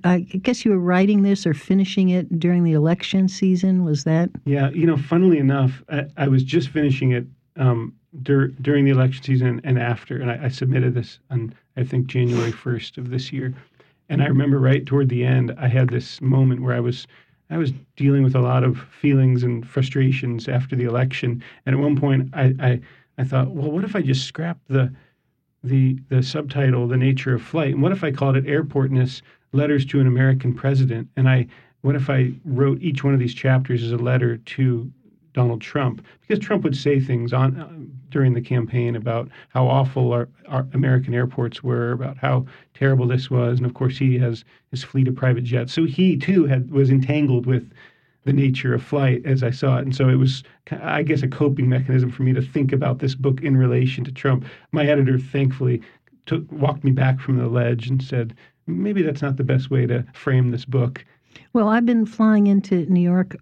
I 0.05 0.21
guess 0.43 0.65
you 0.65 0.73
were 0.73 0.79
writing 0.79 1.23
this 1.23 1.47
or 1.47 1.55
finishing 1.55 2.11
it 2.11 2.39
during 2.39 2.65
the 2.65 2.75
election 2.75 3.29
season. 3.29 3.83
Was 3.83 4.05
that? 4.05 4.29
Yeah, 4.45 4.69
you 4.71 4.85
know, 4.85 4.99
funnily 4.99 5.39
enough, 5.39 5.83
I, 5.89 6.05
I 6.19 6.29
was 6.29 6.45
just 6.45 6.69
finishing 6.69 7.13
it 7.13 7.25
um, 7.57 7.95
dur- 8.23 8.49
during 8.49 8.85
the 8.85 8.91
election 8.91 9.23
season 9.23 9.61
and 9.65 9.79
after, 9.79 10.21
and 10.21 10.31
I, 10.31 10.45
I 10.45 10.49
submitted 10.49 10.95
this 10.95 11.19
on 11.31 11.55
I 11.79 11.85
think 11.85 12.09
January 12.09 12.53
first 12.53 12.99
of 12.99 13.09
this 13.09 13.33
year, 13.33 13.55
and 14.11 14.23
I 14.23 14.27
remember 14.27 14.59
right 14.59 14.85
toward 14.85 15.09
the 15.09 15.25
end, 15.25 15.55
I 15.57 15.69
had 15.69 15.89
this 15.89 16.21
moment 16.21 16.61
where 16.61 16.75
I 16.75 16.81
was 16.81 17.07
I 17.49 17.57
was 17.57 17.73
dealing 17.97 18.23
with 18.23 18.35
a 18.35 18.41
lot 18.41 18.65
of 18.65 18.79
feelings 18.79 19.43
and 19.43 19.67
frustrations 19.67 20.47
after 20.47 20.77
the 20.77 20.85
election, 20.85 21.43
and 21.65 21.75
at 21.75 21.81
one 21.81 21.99
point 21.99 22.29
I 22.35 22.55
I, 22.61 22.81
I 23.17 23.25
thought, 23.25 23.53
well, 23.53 23.71
what 23.71 23.85
if 23.85 23.97
I 23.97 24.03
just 24.03 24.27
scrap 24.27 24.59
the 24.69 24.93
the 25.63 25.99
the 26.09 26.23
subtitle, 26.23 26.87
"The 26.89 26.97
Nature 26.97 27.35
of 27.35 27.43
Flight," 27.43 27.75
and 27.75 27.83
what 27.83 27.93
if 27.93 28.03
I 28.05 28.11
called 28.11 28.37
it 28.37 28.47
"Airportness: 28.47 29.23
Letters 29.53 29.85
to 29.87 30.01
an 30.01 30.07
American 30.07 30.55
President"? 30.55 31.09
And 31.17 31.29
I, 31.29 31.47
what 31.83 31.97
if 31.97 32.09
I 32.09 32.33
wrote 32.45 32.81
each 32.81 33.05
one 33.05 33.15
of 33.15 33.21
these 33.21 33.35
chapters 33.35 33.83
as 33.83 33.93
a 33.93 33.97
letter 33.99 34.37
to 34.37 34.91
Donald 35.33 35.61
Trump? 35.61 36.05
Because 36.21 36.39
Trump 36.43 36.65
would 36.65 36.77
say 36.77 37.01
things 37.01 37.33
on 37.33 37.59
uh, 37.61 37.69
during 38.11 38.35
the 38.35 38.41
campaign 38.41 38.97
about 38.97 39.29
how 39.49 39.67
awful 39.67 40.13
our, 40.13 40.29
our 40.49 40.67
American 40.73 41.15
airports 41.15 41.63
were, 41.63 41.93
about 41.93 42.17
how 42.17 42.47
terrible 42.75 43.07
this 43.07 43.31
was, 43.31 43.59
and 43.59 43.67
of 43.67 43.75
course 43.75 43.99
he 43.99 44.19
has 44.19 44.45
his 44.71 44.83
fleet 44.83 45.09
of 45.09 45.15
private 45.17 45.45
jets, 45.45 45.73
so 45.73 45.85
he 45.85 46.17
too 46.17 46.47
had 46.47 46.71
was 46.71 46.91
entangled 46.91 47.47
with 47.47 47.71
the 48.25 48.33
nature 48.33 48.75
of 48.75 48.83
flight 48.83 49.23
as 49.25 49.43
I 49.43 49.51
saw 49.51 49.79
it. 49.79 49.83
And 49.83 49.95
so 49.95 50.09
it 50.09 50.17
was, 50.17 50.43
I 50.71 51.03
guess, 51.03 51.23
a 51.23 51.29
coping 51.29 51.69
mechanism 51.69 52.11
for 52.11 52.23
me 52.23 52.33
to 52.35 52.43
think 52.43 52.73
about 52.73 52.99
this 52.99 53.15
book 53.15 53.43
in 53.43 53.57
relation 53.57 54.05
to 54.05 54.13
Trump. 54.13 54.45
My 54.73 54.87
editor, 54.87 55.19
thankfully, 55.19 55.83
took 56.27 56.51
walked 56.53 56.85
me 56.85 56.91
back 56.91 57.21
from 57.21 57.39
the 57.39 57.49
ledge 57.49 57.89
and 57.89 58.03
said, 58.03 58.37
maybe 58.67 59.03
that's 59.03 59.23
not 59.23 59.37
the 59.37 59.45
best 59.45 59.71
way 59.71 59.87
to 59.87 60.05
frame 60.13 60.51
this 60.51 60.65
book. 60.65 61.05
Well, 61.53 61.69
I've 61.69 61.87
been 61.87 62.07
flying 62.07 62.47
into 62.47 62.87
New 62.87 63.01
York 63.01 63.37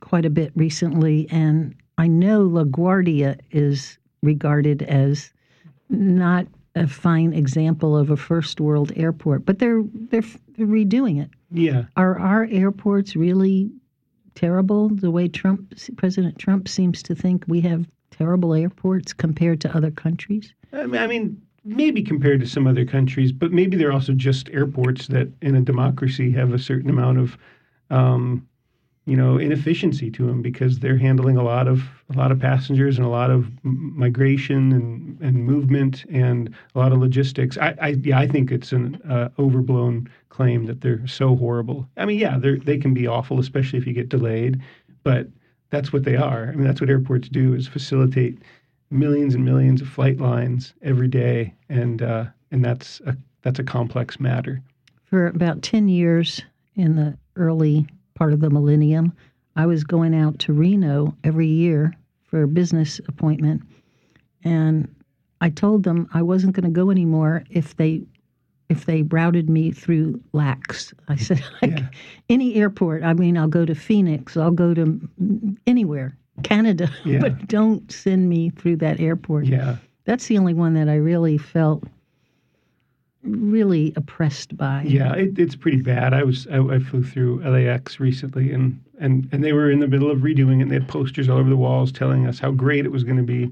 quite 0.00 0.24
a 0.24 0.30
bit 0.30 0.52
recently, 0.54 1.28
and 1.30 1.74
I 1.98 2.08
know 2.08 2.48
LaGuardia 2.48 3.38
is 3.50 3.98
regarded 4.22 4.82
as 4.82 5.30
not 5.90 6.46
a 6.74 6.88
fine 6.88 7.32
example 7.32 7.96
of 7.96 8.10
a 8.10 8.16
first 8.16 8.60
world 8.60 8.92
airport, 8.96 9.46
but 9.46 9.58
they're 9.58 9.84
they're, 10.10 10.22
they're 10.56 10.66
redoing 10.66 11.22
it. 11.22 11.30
Yeah. 11.52 11.84
Are 11.96 12.18
our 12.18 12.48
airports 12.50 13.14
really 13.14 13.70
terrible 14.34 14.88
the 14.88 15.10
way 15.10 15.28
Trump 15.28 15.74
President 15.96 16.38
Trump 16.38 16.68
seems 16.68 17.02
to 17.04 17.14
think 17.14 17.44
we 17.46 17.60
have 17.62 17.86
terrible 18.10 18.54
airports 18.54 19.12
compared 19.12 19.60
to 19.62 19.76
other 19.76 19.90
countries? 19.90 20.54
I 20.72 20.86
mean, 20.86 21.00
I 21.00 21.06
mean, 21.06 21.42
maybe 21.64 22.02
compared 22.02 22.40
to 22.40 22.46
some 22.46 22.66
other 22.66 22.84
countries, 22.84 23.32
but 23.32 23.52
maybe 23.52 23.76
they're 23.76 23.92
also 23.92 24.12
just 24.12 24.48
airports 24.50 25.06
that 25.08 25.28
in 25.40 25.56
a 25.56 25.60
democracy 25.60 26.30
have 26.32 26.52
a 26.52 26.58
certain 26.58 26.90
amount 26.90 27.18
of, 27.18 27.38
um, 27.90 28.46
you 29.06 29.16
know, 29.16 29.38
inefficiency 29.38 30.10
to 30.10 30.26
them 30.26 30.42
because 30.42 30.78
they're 30.78 30.96
handling 30.96 31.36
a 31.36 31.42
lot 31.42 31.68
of 31.68 31.82
a 32.10 32.16
lot 32.16 32.30
of 32.30 32.38
passengers 32.38 32.96
and 32.96 33.06
a 33.06 33.10
lot 33.10 33.30
of 33.30 33.50
migration 33.62 34.72
and, 34.72 35.20
and 35.20 35.44
movement 35.44 36.04
and 36.10 36.54
a 36.74 36.78
lot 36.78 36.92
of 36.92 36.98
logistics. 36.98 37.58
I, 37.58 37.74
I 37.80 37.88
yeah, 38.02 38.18
I 38.18 38.26
think 38.26 38.50
it's 38.50 38.72
an 38.72 39.00
uh, 39.08 39.28
overblown 39.38 40.08
claim 40.34 40.66
that 40.66 40.80
they're 40.80 41.06
so 41.06 41.36
horrible. 41.36 41.88
I 41.96 42.04
mean, 42.04 42.18
yeah, 42.18 42.38
they 42.38 42.56
they 42.56 42.78
can 42.78 42.92
be 42.92 43.06
awful, 43.06 43.38
especially 43.38 43.78
if 43.78 43.86
you 43.86 43.92
get 43.92 44.08
delayed, 44.08 44.60
but 45.04 45.28
that's 45.70 45.92
what 45.92 46.04
they 46.04 46.16
are. 46.16 46.48
I 46.48 46.52
mean, 46.52 46.64
that's 46.64 46.80
what 46.80 46.90
airports 46.90 47.28
do 47.28 47.54
is 47.54 47.68
facilitate 47.68 48.38
millions 48.90 49.34
and 49.34 49.44
millions 49.44 49.80
of 49.80 49.88
flight 49.88 50.18
lines 50.18 50.74
every 50.82 51.08
day, 51.08 51.54
and 51.68 52.02
uh, 52.02 52.24
and 52.50 52.64
that's 52.64 53.00
a 53.06 53.16
that's 53.42 53.58
a 53.58 53.64
complex 53.64 54.18
matter. 54.18 54.60
For 55.04 55.28
about 55.28 55.62
10 55.62 55.88
years 55.88 56.42
in 56.74 56.96
the 56.96 57.16
early 57.36 57.86
part 58.14 58.32
of 58.32 58.40
the 58.40 58.50
millennium, 58.50 59.12
I 59.54 59.66
was 59.66 59.84
going 59.84 60.14
out 60.14 60.38
to 60.40 60.52
Reno 60.52 61.14
every 61.22 61.46
year 61.46 61.92
for 62.24 62.42
a 62.42 62.48
business 62.48 63.00
appointment. 63.06 63.62
And 64.42 64.92
I 65.40 65.50
told 65.50 65.84
them 65.84 66.08
I 66.12 66.22
wasn't 66.22 66.56
going 66.56 66.64
to 66.64 66.70
go 66.70 66.90
anymore 66.90 67.44
if 67.50 67.76
they 67.76 68.02
if 68.68 68.86
they 68.86 69.02
routed 69.02 69.48
me 69.50 69.70
through 69.70 70.20
LAX. 70.32 70.94
I 71.08 71.16
said, 71.16 71.42
like, 71.62 71.78
Yeah. 71.78 71.88
any 72.28 72.54
airport. 72.54 73.02
I 73.02 73.12
mean, 73.14 73.36
I'll 73.36 73.48
go 73.48 73.64
to 73.64 73.74
Phoenix, 73.74 74.36
I'll 74.36 74.50
go 74.50 74.74
to 74.74 75.00
anywhere, 75.66 76.16
Canada, 76.42 76.90
Yeah. 77.04 77.20
but 77.20 77.46
don't 77.48 77.90
send 77.92 78.28
me 78.28 78.50
through 78.50 78.76
that 78.76 79.00
airport. 79.00 79.46
Yeah, 79.46 79.76
That's 80.04 80.26
the 80.26 80.38
only 80.38 80.54
one 80.54 80.74
that 80.74 80.88
I 80.88 80.96
really 80.96 81.38
felt 81.38 81.84
really 83.22 83.92
oppressed 83.96 84.56
by. 84.56 84.82
Yeah, 84.86 85.14
it, 85.14 85.38
it's 85.38 85.56
pretty 85.56 85.80
bad. 85.80 86.12
I 86.12 86.22
was 86.24 86.46
I, 86.48 86.58
I, 86.58 86.78
flew 86.78 87.02
through 87.02 87.40
LAX 87.42 87.98
recently, 87.98 88.52
and 88.52 88.78
and 89.00 89.26
and 89.32 89.42
they 89.42 89.52
were 89.54 89.70
in 89.70 89.80
the 89.80 89.88
middle 89.88 90.10
of 90.10 90.18
redoing 90.20 90.58
it. 90.58 90.62
and 90.62 90.70
They 90.70 90.74
had 90.76 90.88
posters 90.88 91.28
all 91.28 91.38
over 91.38 91.48
the 91.48 91.56
walls 91.56 91.90
telling 91.90 92.26
us 92.26 92.38
how 92.38 92.50
great 92.50 92.84
it 92.84 92.92
was 92.92 93.02
going 93.04 93.16
to 93.16 93.22
be 93.22 93.50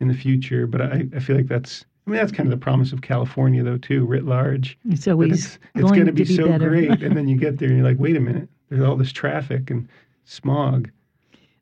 in 0.00 0.08
the 0.08 0.14
future. 0.14 0.66
But 0.66 0.82
I, 0.82 1.06
I 1.16 1.20
feel 1.20 1.36
like 1.36 1.46
that's 1.48 1.86
I 2.06 2.10
mean 2.10 2.18
that's 2.18 2.32
kind 2.32 2.46
of 2.46 2.50
the 2.50 2.62
promise 2.62 2.92
of 2.92 3.00
California 3.02 3.62
though 3.62 3.78
too, 3.78 4.04
writ 4.04 4.24
large. 4.24 4.78
It's 4.90 5.08
always 5.08 5.32
it's, 5.32 5.58
it's 5.74 5.90
going 5.90 6.06
to 6.06 6.12
be, 6.12 6.24
be 6.24 6.36
so 6.36 6.46
better. 6.48 6.68
great, 6.68 7.02
and 7.02 7.16
then 7.16 7.28
you 7.28 7.36
get 7.38 7.58
there 7.58 7.68
and 7.68 7.78
you're 7.78 7.86
like, 7.86 7.98
wait 7.98 8.16
a 8.16 8.20
minute, 8.20 8.48
there's 8.68 8.82
all 8.82 8.96
this 8.96 9.12
traffic 9.12 9.70
and 9.70 9.88
smog. 10.24 10.90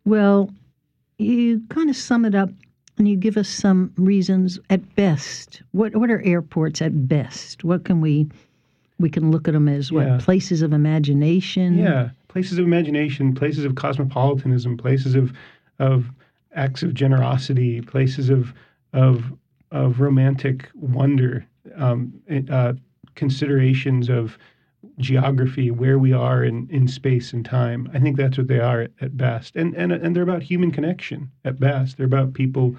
Well, 0.04 0.50
you 1.18 1.62
kind 1.68 1.88
of 1.88 1.96
sum 1.96 2.24
it 2.24 2.34
up 2.34 2.50
and 2.98 3.08
you 3.08 3.16
give 3.16 3.36
us 3.36 3.48
some 3.48 3.92
reasons 3.96 4.58
at 4.70 4.96
best. 4.96 5.62
What 5.72 5.94
what 5.96 6.10
are 6.10 6.20
airports 6.22 6.82
at 6.82 7.08
best? 7.08 7.62
What 7.64 7.84
can 7.84 8.00
we 8.00 8.26
we 8.98 9.08
can 9.10 9.30
look 9.30 9.46
at 9.48 9.54
them 9.54 9.68
as 9.68 9.92
what 9.92 10.06
Yeah. 10.06 10.18
places 10.20 10.62
of 10.62 10.72
imagination? 10.72 11.78
Yeah, 11.78 12.10
places 12.28 12.58
of 12.58 12.64
imagination, 12.64 13.34
places 13.34 13.64
of 13.64 13.76
cosmopolitanism, 13.76 14.76
places 14.76 15.14
of 15.14 15.32
of 15.78 16.10
acts 16.54 16.82
of 16.82 16.94
generosity, 16.94 17.80
places 17.80 18.28
of 18.28 18.52
of 18.92 19.32
of 19.72 20.00
romantic 20.00 20.68
wonder, 20.74 21.44
um, 21.76 22.12
uh, 22.50 22.74
considerations 23.14 24.08
of 24.08 24.38
geography, 24.98 25.70
where 25.70 25.98
we 25.98 26.12
are 26.12 26.44
in, 26.44 26.68
in 26.70 26.86
space 26.86 27.32
and 27.32 27.44
time. 27.44 27.90
I 27.94 27.98
think 27.98 28.16
that's 28.16 28.36
what 28.36 28.48
they 28.48 28.60
are 28.60 28.82
at, 28.82 28.90
at 29.00 29.16
best, 29.16 29.56
and 29.56 29.74
and 29.74 29.90
and 29.90 30.14
they're 30.14 30.22
about 30.22 30.42
human 30.42 30.70
connection 30.70 31.30
at 31.44 31.58
best. 31.58 31.96
They're 31.96 32.06
about 32.06 32.34
people 32.34 32.76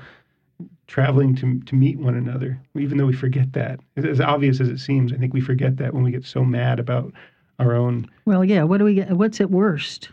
traveling 0.87 1.35
to 1.37 1.59
to 1.61 1.75
meet 1.75 1.97
one 1.97 2.15
another. 2.15 2.59
Even 2.77 2.97
though 2.97 3.07
we 3.07 3.13
forget 3.13 3.53
that, 3.53 3.79
as 3.97 4.21
obvious 4.21 4.61
as 4.61 4.69
it 4.69 4.79
seems, 4.79 5.11
I 5.11 5.17
think 5.17 5.33
we 5.33 5.41
forget 5.41 5.77
that 5.77 5.93
when 5.93 6.03
we 6.03 6.11
get 6.11 6.25
so 6.25 6.45
mad 6.45 6.79
about 6.79 7.11
our 7.59 7.75
own. 7.75 8.09
Well, 8.25 8.45
yeah. 8.45 8.63
What 8.63 8.77
do 8.77 8.85
we? 8.85 8.95
get? 8.95 9.11
What's 9.11 9.41
at 9.41 9.49
worst? 9.49 10.09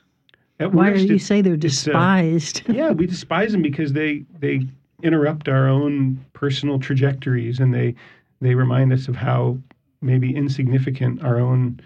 At 0.58 0.72
Why 0.72 0.90
worst, 0.90 1.06
do 1.06 1.12
you 1.12 1.18
say 1.18 1.42
they're 1.42 1.54
uh, 1.54 1.56
despised? 1.56 2.62
yeah, 2.68 2.90
we 2.90 3.06
despise 3.06 3.52
them 3.52 3.62
because 3.62 3.92
they 3.92 4.24
they 4.38 4.66
interrupt 5.02 5.48
our 5.48 5.68
own 5.68 6.24
personal 6.32 6.78
trajectories 6.78 7.60
and 7.60 7.74
they 7.74 7.94
they 8.40 8.54
remind 8.54 8.92
us 8.92 9.08
of 9.08 9.16
how 9.16 9.58
maybe 10.00 10.34
insignificant 10.34 11.22
our 11.22 11.38
own 11.38 11.78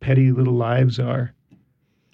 petty 0.00 0.32
little 0.32 0.54
lives 0.54 0.98
are. 0.98 1.32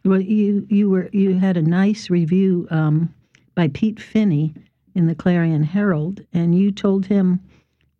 Well, 0.04 0.20
you 0.20 0.66
you 0.68 0.90
were 0.90 1.08
you 1.12 1.38
had 1.38 1.56
a 1.56 1.62
nice 1.62 2.10
review 2.10 2.66
um, 2.70 3.12
by 3.54 3.68
Pete 3.68 4.00
Finney 4.00 4.54
in 4.94 5.06
the 5.06 5.14
Clarion 5.14 5.62
Herald, 5.62 6.20
and 6.32 6.58
you 6.58 6.72
told 6.72 7.06
him 7.06 7.40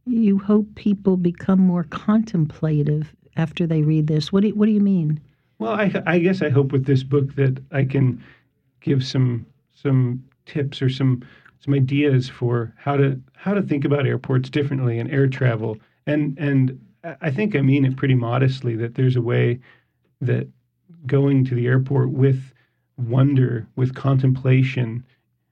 you 0.06 0.38
hope 0.38 0.74
people 0.74 1.16
become 1.16 1.60
more 1.60 1.84
contemplative 1.84 3.12
after 3.36 3.66
they 3.66 3.82
read 3.82 4.06
this. 4.06 4.32
What 4.32 4.40
do 4.40 4.48
you, 4.48 4.54
what 4.54 4.66
do 4.66 4.72
you 4.72 4.80
mean? 4.80 5.20
Well, 5.58 5.72
I 5.72 5.92
I 6.06 6.18
guess 6.18 6.42
I 6.42 6.48
hope 6.48 6.72
with 6.72 6.86
this 6.86 7.02
book 7.02 7.34
that 7.34 7.62
I 7.72 7.84
can 7.84 8.22
give 8.80 9.04
some 9.04 9.44
some 9.74 10.24
tips 10.46 10.80
or 10.80 10.88
some 10.88 11.22
some 11.60 11.74
ideas 11.74 12.28
for 12.28 12.72
how 12.76 12.96
to 12.96 13.20
how 13.34 13.54
to 13.54 13.62
think 13.62 13.84
about 13.84 14.06
airports 14.06 14.50
differently 14.50 14.98
and 14.98 15.10
air 15.10 15.26
travel. 15.26 15.76
And 16.06 16.36
and 16.38 16.78
I 17.20 17.30
think 17.30 17.56
I 17.56 17.60
mean 17.60 17.84
it 17.84 17.96
pretty 17.96 18.14
modestly 18.14 18.76
that 18.76 18.94
there's 18.94 19.16
a 19.16 19.22
way 19.22 19.60
that 20.20 20.48
going 21.06 21.44
to 21.46 21.54
the 21.54 21.66
airport 21.66 22.10
with 22.10 22.52
wonder, 22.96 23.66
with 23.76 23.94
contemplation, 23.94 25.04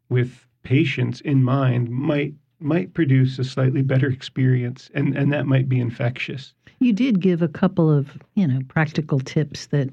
with 0.08 0.46
patience 0.62 1.20
in 1.20 1.42
mind 1.42 1.88
might 1.90 2.34
might 2.58 2.94
produce 2.94 3.38
a 3.38 3.44
slightly 3.44 3.82
better 3.82 4.08
experience 4.08 4.90
and 4.94 5.16
and 5.16 5.32
that 5.32 5.46
might 5.46 5.68
be 5.68 5.78
infectious. 5.78 6.54
You 6.78 6.92
did 6.92 7.20
give 7.20 7.42
a 7.42 7.48
couple 7.48 7.90
of 7.90 8.18
you 8.34 8.46
know 8.46 8.60
practical 8.68 9.20
tips 9.20 9.66
that 9.66 9.90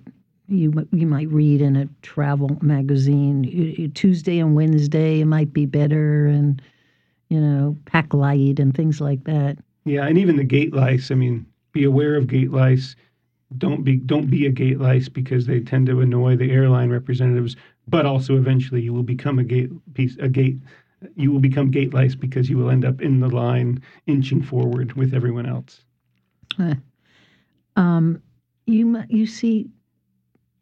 you 0.48 0.88
you 0.92 1.08
might 1.08 1.30
read 1.30 1.62
in 1.62 1.76
a 1.76 1.88
travel 2.02 2.58
magazine. 2.62 3.92
Tuesday 3.96 4.40
and 4.40 4.56
Wednesday 4.56 5.22
it 5.22 5.26
might 5.26 5.54
be 5.54 5.66
better, 5.66 6.26
and 6.28 6.62
you 7.30 7.40
know 7.40 7.78
pack 7.86 8.14
light 8.14 8.60
and 8.60 8.76
things 8.76 9.00
like 9.02 9.24
that. 9.26 9.58
Yeah, 9.86 10.06
and 10.06 10.18
even 10.18 10.38
the 10.38 10.44
gate 10.44 10.74
lice. 10.74 11.12
I 11.12 11.16
mean, 11.16 11.46
be 11.72 11.84
aware 11.84 12.16
of 12.16 12.28
gate 12.28 12.52
lice. 12.52 12.96
Don't 13.58 13.84
be 13.84 13.98
don't 13.98 14.30
be 14.30 14.46
a 14.46 14.52
gate 14.52 14.80
lice 14.80 15.10
because 15.10 15.46
they 15.46 15.60
tend 15.60 15.88
to 15.88 16.02
annoy 16.02 16.36
the 16.36 16.52
airline 16.52 16.90
representatives. 16.90 17.56
But 17.88 18.06
also, 18.06 18.38
eventually, 18.38 18.82
you 18.82 18.94
will 18.94 19.04
become 19.04 19.40
a 19.40 19.44
gate 19.44 19.70
piece 19.94 20.18
a 20.20 20.30
gate. 20.30 20.58
You 21.16 21.32
will 21.32 21.40
become 21.40 21.70
gate 21.70 21.94
lice 21.94 22.16
because 22.16 22.50
you 22.50 22.58
will 22.58 22.70
end 22.70 22.86
up 22.86 23.02
in 23.02 23.20
the 23.20 23.28
line, 23.28 23.82
inching 24.08 24.42
forward 24.42 24.94
with 24.94 25.14
everyone 25.14 25.46
else. 25.46 25.84
Um, 27.76 28.22
you 28.66 29.04
you 29.10 29.26
see, 29.26 29.70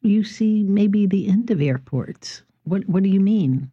you 0.01 0.23
see 0.23 0.63
maybe 0.63 1.05
the 1.05 1.27
end 1.27 1.51
of 1.51 1.61
airports. 1.61 2.43
What 2.63 2.87
what 2.87 3.03
do 3.03 3.09
you 3.09 3.19
mean? 3.19 3.69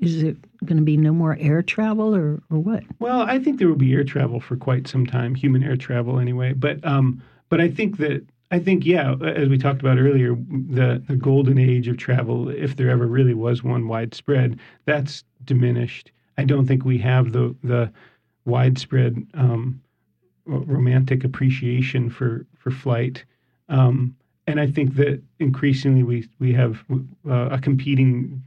Is 0.00 0.22
it 0.22 0.36
going 0.64 0.76
to 0.76 0.82
be 0.82 0.96
no 0.96 1.12
more 1.12 1.36
air 1.40 1.62
travel 1.62 2.14
or 2.14 2.42
or 2.50 2.58
what? 2.58 2.84
Well, 2.98 3.22
I 3.22 3.38
think 3.38 3.58
there 3.58 3.68
will 3.68 3.76
be 3.76 3.92
air 3.92 4.04
travel 4.04 4.40
for 4.40 4.56
quite 4.56 4.86
some 4.86 5.06
time, 5.06 5.34
human 5.34 5.62
air 5.62 5.76
travel 5.76 6.18
anyway. 6.18 6.52
But 6.52 6.84
um, 6.84 7.22
but 7.48 7.60
I 7.60 7.68
think 7.68 7.98
that 7.98 8.24
I 8.50 8.58
think 8.58 8.84
yeah, 8.84 9.14
as 9.24 9.48
we 9.48 9.58
talked 9.58 9.80
about 9.80 9.98
earlier, 9.98 10.36
the 10.48 11.02
the 11.08 11.16
golden 11.16 11.58
age 11.58 11.88
of 11.88 11.96
travel, 11.96 12.48
if 12.48 12.76
there 12.76 12.90
ever 12.90 13.06
really 13.06 13.34
was 13.34 13.64
one 13.64 13.88
widespread, 13.88 14.58
that's 14.84 15.24
diminished. 15.44 16.12
I 16.38 16.44
don't 16.44 16.66
think 16.66 16.84
we 16.84 16.98
have 16.98 17.32
the 17.32 17.54
the 17.64 17.92
widespread 18.44 19.26
um, 19.34 19.80
romantic 20.46 21.24
appreciation 21.24 22.10
for 22.10 22.46
for 22.56 22.70
flight. 22.70 23.24
Um, 23.68 24.14
and 24.46 24.60
I 24.60 24.66
think 24.70 24.94
that 24.96 25.22
increasingly 25.38 26.02
we 26.02 26.28
we 26.38 26.52
have 26.52 26.84
uh, 27.28 27.48
a 27.50 27.58
competing 27.58 28.42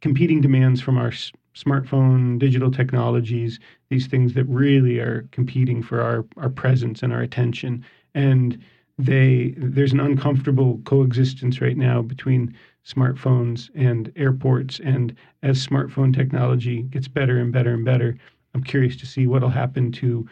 competing 0.00 0.40
demands 0.40 0.80
from 0.80 0.96
our 0.96 1.08
s- 1.08 1.32
smartphone, 1.54 2.38
digital 2.38 2.70
technologies, 2.70 3.58
these 3.90 4.06
things 4.06 4.32
that 4.34 4.44
really 4.44 4.98
are 4.98 5.28
competing 5.30 5.82
for 5.82 6.00
our, 6.00 6.24
our 6.38 6.48
presence 6.48 7.02
and 7.02 7.12
our 7.12 7.20
attention. 7.20 7.84
And 8.14 8.58
they 8.98 9.54
there's 9.56 9.92
an 9.92 10.00
uncomfortable 10.00 10.80
coexistence 10.84 11.60
right 11.60 11.76
now 11.76 12.02
between 12.02 12.54
smartphones 12.86 13.70
and 13.74 14.12
airports. 14.16 14.80
And 14.80 15.14
as 15.42 15.66
smartphone 15.66 16.14
technology 16.14 16.82
gets 16.82 17.08
better 17.08 17.38
and 17.38 17.52
better 17.52 17.74
and 17.74 17.84
better, 17.84 18.16
I'm 18.54 18.62
curious 18.62 18.96
to 18.96 19.06
see 19.06 19.26
what'll 19.26 19.48
happen 19.48 19.92
to 19.92 20.28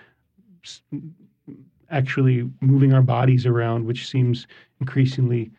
s- 0.64 0.82
actually 1.90 2.48
moving 2.60 2.92
our 2.92 3.02
bodies 3.02 3.46
around, 3.46 3.86
which 3.86 4.08
seems 4.08 4.46
increasingly 4.80 5.50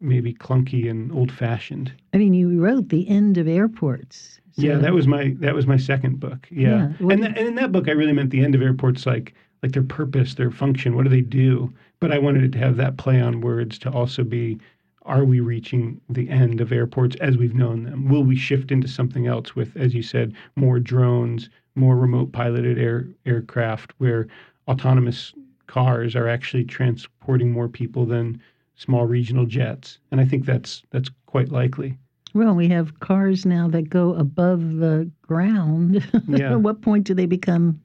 maybe 0.00 0.34
clunky 0.34 0.90
and 0.90 1.10
old 1.12 1.32
fashioned. 1.32 1.92
I 2.12 2.18
mean, 2.18 2.34
you 2.34 2.60
wrote 2.60 2.88
the 2.88 3.08
end 3.08 3.38
of 3.38 3.48
airports. 3.48 4.40
Yeah, 4.56 4.76
that 4.76 4.92
was 4.92 5.08
my 5.08 5.34
that 5.40 5.54
was 5.54 5.66
my 5.66 5.76
second 5.76 6.20
book. 6.20 6.46
Yeah, 6.50 6.92
Yeah, 7.00 7.10
and 7.10 7.22
th- 7.22 7.36
and 7.36 7.48
in 7.48 7.54
that 7.56 7.72
book, 7.72 7.88
I 7.88 7.92
really 7.92 8.12
meant 8.12 8.30
the 8.30 8.44
end 8.44 8.54
of 8.54 8.62
airports, 8.62 9.04
like 9.06 9.34
like 9.62 9.72
their 9.72 9.82
purpose, 9.82 10.34
their 10.34 10.50
function. 10.50 10.94
What 10.94 11.04
do 11.04 11.10
they 11.10 11.22
do? 11.22 11.72
But 12.00 12.12
I 12.12 12.18
wanted 12.18 12.44
it 12.44 12.52
to 12.52 12.58
have 12.58 12.76
that 12.76 12.96
play 12.96 13.20
on 13.20 13.40
words 13.40 13.78
to 13.80 13.90
also 13.90 14.22
be: 14.22 14.58
Are 15.02 15.24
we 15.24 15.40
reaching 15.40 16.00
the 16.08 16.28
end 16.30 16.60
of 16.60 16.70
airports 16.70 17.16
as 17.16 17.36
we've 17.36 17.54
known 17.54 17.82
them? 17.82 18.08
Will 18.08 18.22
we 18.22 18.36
shift 18.36 18.70
into 18.70 18.86
something 18.86 19.26
else 19.26 19.56
with, 19.56 19.76
as 19.76 19.92
you 19.92 20.02
said, 20.02 20.34
more 20.54 20.78
drones, 20.78 21.50
more 21.74 21.96
remote 21.96 22.30
piloted 22.30 22.78
air 22.78 23.08
aircraft, 23.26 23.92
where 23.98 24.28
autonomous 24.68 25.34
cars 25.66 26.14
are 26.16 26.28
actually 26.28 26.64
transporting 26.64 27.52
more 27.52 27.68
people 27.68 28.06
than 28.06 28.40
small 28.74 29.06
regional 29.06 29.46
jets? 29.46 29.98
And 30.10 30.20
I 30.20 30.24
think 30.24 30.46
that's 30.46 30.82
that's 30.90 31.10
quite 31.26 31.50
likely. 31.50 31.96
Well, 32.34 32.54
we 32.54 32.68
have 32.68 32.98
cars 33.00 33.46
now 33.46 33.68
that 33.68 33.88
go 33.88 34.14
above 34.14 34.76
the 34.76 35.10
ground. 35.22 36.04
Yeah. 36.28 36.52
At 36.52 36.60
what 36.62 36.82
point 36.82 37.06
do 37.06 37.14
they 37.14 37.26
become 37.26 37.80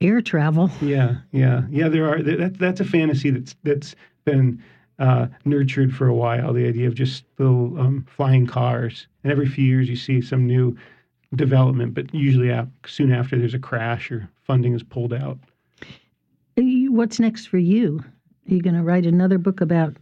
air 0.00 0.20
travel? 0.20 0.70
Yeah, 0.80 1.16
yeah, 1.32 1.62
yeah. 1.70 1.88
There 1.88 2.08
are 2.08 2.22
that. 2.22 2.58
That's 2.58 2.80
a 2.80 2.84
fantasy 2.84 3.30
that's 3.30 3.54
that's 3.62 3.94
been 4.24 4.62
uh, 4.98 5.26
nurtured 5.44 5.94
for 5.94 6.08
a 6.08 6.14
while. 6.14 6.52
The 6.52 6.66
idea 6.66 6.88
of 6.88 6.94
just 6.94 7.24
little 7.38 7.78
um, 7.80 8.06
flying 8.16 8.46
cars, 8.46 9.06
and 9.22 9.32
every 9.32 9.46
few 9.48 9.64
years 9.64 9.88
you 9.88 9.96
see 9.96 10.20
some 10.20 10.46
new 10.46 10.76
development, 11.36 11.94
but 11.94 12.12
usually 12.12 12.50
ap- 12.50 12.68
soon 12.86 13.12
after 13.12 13.38
there's 13.38 13.54
a 13.54 13.58
crash 13.58 14.10
or 14.10 14.28
funding 14.42 14.74
is 14.74 14.82
pulled 14.82 15.12
out. 15.12 15.38
What's 16.90 17.20
next 17.20 17.46
for 17.46 17.58
you? 17.58 18.00
Are 18.02 18.54
you 18.54 18.60
going 18.60 18.74
to 18.74 18.82
write 18.82 19.06
another 19.06 19.38
book 19.38 19.60
about 19.60 19.96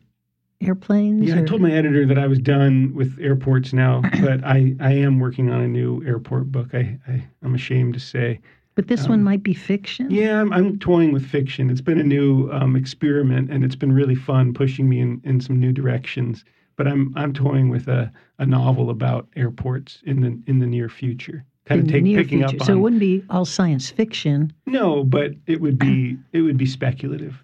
airplanes? 0.62 1.28
Yeah, 1.28 1.38
I 1.38 1.42
told 1.42 1.60
my 1.60 1.70
editor 1.70 2.06
that 2.06 2.18
I 2.18 2.26
was 2.26 2.38
done 2.38 2.94
with 2.94 3.18
airports 3.20 3.74
now, 3.74 4.00
but 4.22 4.42
I 4.42 4.74
I 4.80 4.92
am 4.92 5.20
working 5.20 5.50
on 5.50 5.60
a 5.60 5.68
new 5.68 6.02
airport 6.06 6.50
book. 6.50 6.68
I, 6.72 6.98
I 7.06 7.26
I'm 7.42 7.54
ashamed 7.54 7.92
to 7.94 8.00
say. 8.00 8.40
but 8.74 8.88
this 8.88 9.04
um, 9.04 9.10
one 9.10 9.22
might 9.22 9.42
be 9.42 9.52
fiction. 9.52 10.10
Yeah, 10.10 10.40
I'm, 10.40 10.50
I'm 10.50 10.78
toying 10.78 11.12
with 11.12 11.26
fiction. 11.26 11.68
It's 11.68 11.82
been 11.82 12.00
a 12.00 12.04
new 12.04 12.50
um, 12.52 12.74
experiment, 12.74 13.50
and 13.50 13.64
it's 13.64 13.76
been 13.76 13.92
really 13.92 14.14
fun, 14.14 14.54
pushing 14.54 14.88
me 14.88 15.00
in, 15.00 15.20
in 15.24 15.40
some 15.42 15.60
new 15.60 15.72
directions. 15.72 16.42
But 16.76 16.88
I'm 16.88 17.12
I'm 17.16 17.34
toying 17.34 17.68
with 17.68 17.86
a, 17.86 18.10
a 18.38 18.46
novel 18.46 18.88
about 18.88 19.28
airports 19.36 20.02
in 20.06 20.22
the 20.22 20.40
in 20.46 20.58
the 20.58 20.66
near 20.66 20.88
future. 20.88 21.44
Kind 21.68 21.80
in 21.80 21.86
of 21.86 21.86
the 21.86 21.92
take 21.92 22.02
near 22.02 22.18
picking 22.22 22.38
future. 22.38 22.56
up 22.56 22.60
on. 22.62 22.66
So 22.66 22.72
it 22.72 22.76
wouldn't 22.80 23.00
be 23.00 23.22
all 23.30 23.44
science 23.44 23.90
fiction. 23.90 24.52
no, 24.66 25.04
but 25.04 25.32
it 25.46 25.60
would 25.60 25.78
be 25.78 26.16
it 26.32 26.40
would 26.42 26.56
be 26.56 26.66
speculative, 26.66 27.34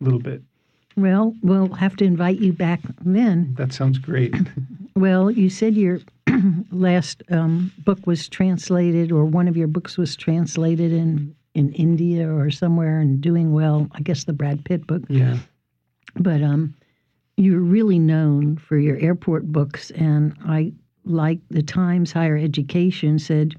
a 0.00 0.04
little 0.04 0.20
bit. 0.20 0.42
Well, 0.96 1.34
we'll 1.42 1.74
have 1.74 1.94
to 1.96 2.04
invite 2.04 2.38
you 2.40 2.52
back 2.54 2.80
then. 3.04 3.54
That 3.58 3.72
sounds 3.72 3.98
great. 3.98 4.34
Well, 4.96 5.30
you 5.30 5.50
said 5.50 5.74
your 5.74 6.00
last 6.72 7.22
um, 7.30 7.70
book 7.84 8.06
was 8.06 8.30
translated, 8.30 9.12
or 9.12 9.26
one 9.26 9.46
of 9.46 9.54
your 9.54 9.68
books 9.68 9.98
was 9.98 10.16
translated 10.16 10.90
in 10.90 11.34
in 11.54 11.70
India 11.74 12.26
or 12.30 12.50
somewhere 12.50 12.98
and 13.00 13.20
doing 13.20 13.52
well. 13.52 13.88
I 13.92 14.00
guess 14.00 14.24
the 14.24 14.32
Brad 14.32 14.64
Pitt 14.64 14.86
book. 14.86 15.02
yeah. 15.10 15.36
but 16.16 16.42
um, 16.42 16.72
you're 17.36 17.60
really 17.60 17.98
known 17.98 18.56
for 18.56 18.78
your 18.78 18.96
airport 18.96 19.52
books, 19.52 19.90
and 19.90 20.34
I 20.46 20.72
like 21.06 21.38
the 21.50 21.62
Times 21.62 22.12
Higher 22.12 22.36
Education 22.36 23.18
said. 23.18 23.54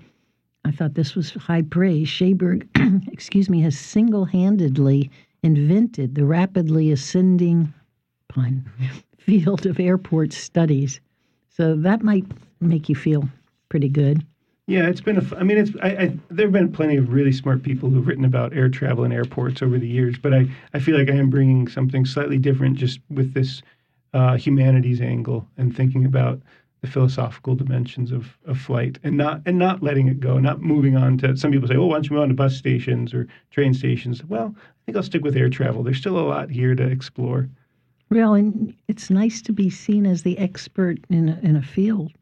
I 0.66 0.72
thought 0.72 0.96
this 0.96 1.16
was 1.16 1.32
high 1.32 1.62
praise. 1.62 2.08
Schaberg, 2.08 2.68
excuse 3.12 3.50
me, 3.50 3.62
has 3.62 3.78
single-handedly 3.78 5.10
invented 5.44 6.16
the 6.16 6.26
rapidly 6.26 6.92
ascending 6.92 7.74
pun 8.28 8.70
field 9.18 9.66
of 9.66 9.80
airport 9.80 10.34
studies. 10.34 11.00
So 11.50 11.76
that 11.76 12.04
might 12.04 12.26
make 12.60 12.90
you 12.90 12.96
feel 12.96 13.30
pretty 13.70 13.90
good. 13.90 14.26
Yeah, 14.68 14.88
it's 14.88 15.00
been 15.00 15.18
a. 15.18 15.38
I 15.38 15.44
mean, 15.44 15.58
it's. 15.58 15.72
I, 15.82 15.88
I 15.88 16.20
there 16.30 16.48
have 16.48 16.54
been 16.54 16.72
plenty 16.74 16.98
of 16.98 17.14
really 17.14 17.32
smart 17.32 17.64
people 17.64 17.90
who've 17.90 18.06
written 18.06 18.26
about 18.26 18.54
air 18.54 18.68
travel 18.68 19.06
and 19.06 19.14
airports 19.14 19.62
over 19.62 19.80
the 19.80 19.88
years, 19.88 20.18
but 20.22 20.34
I, 20.34 20.46
I 20.74 20.80
feel 20.80 20.98
like 20.98 21.10
I 21.10 21.16
am 21.16 21.30
bringing 21.30 21.70
something 21.70 22.06
slightly 22.06 22.38
different, 22.38 22.76
just 22.76 23.00
with 23.10 23.34
this 23.34 23.62
uh, 24.14 24.36
humanities 24.36 25.00
angle 25.00 25.48
and 25.58 25.74
thinking 25.74 26.06
about 26.06 26.42
the 26.82 26.88
philosophical 26.88 27.56
dimensions 27.56 28.12
of, 28.12 28.38
of 28.46 28.60
flight 28.60 29.00
and 29.04 29.18
not 29.18 29.42
and 29.46 29.58
not 29.58 29.82
letting 29.82 30.08
it 30.08 30.20
go, 30.20 30.38
not 30.38 30.62
moving 30.62 30.96
on 30.96 31.18
to. 31.20 31.36
Some 31.36 31.52
people 31.52 31.68
say, 31.68 31.76
"Oh, 31.76 31.88
why 31.88 31.96
don't 31.96 32.10
you 32.10 32.16
move 32.16 32.24
on 32.24 32.30
to 32.30 32.36
bus 32.36 32.56
stations 32.56 33.13
or 33.13 33.28
train 33.52 33.74
stations?" 33.74 34.24
Well, 34.26 34.56
I 34.58 34.62
think 34.86 34.96
I'll 34.96 35.04
stick 35.04 35.24
with 35.24 35.36
air 35.36 35.50
travel. 35.50 35.84
There's 35.84 35.98
still 35.98 36.20
a 36.20 36.22
lot 36.22 36.50
here 36.50 36.76
to 36.76 36.84
explore. 36.84 37.50
Well, 38.10 38.36
and 38.36 38.74
it's 38.88 39.10
nice 39.10 39.42
to 39.44 39.52
be 39.52 39.70
seen 39.70 40.06
as 40.06 40.24
the 40.24 40.38
expert 40.38 41.00
in 41.10 41.30
a, 41.30 41.40
in 41.42 41.56
a 41.56 41.62
field. 41.62 42.13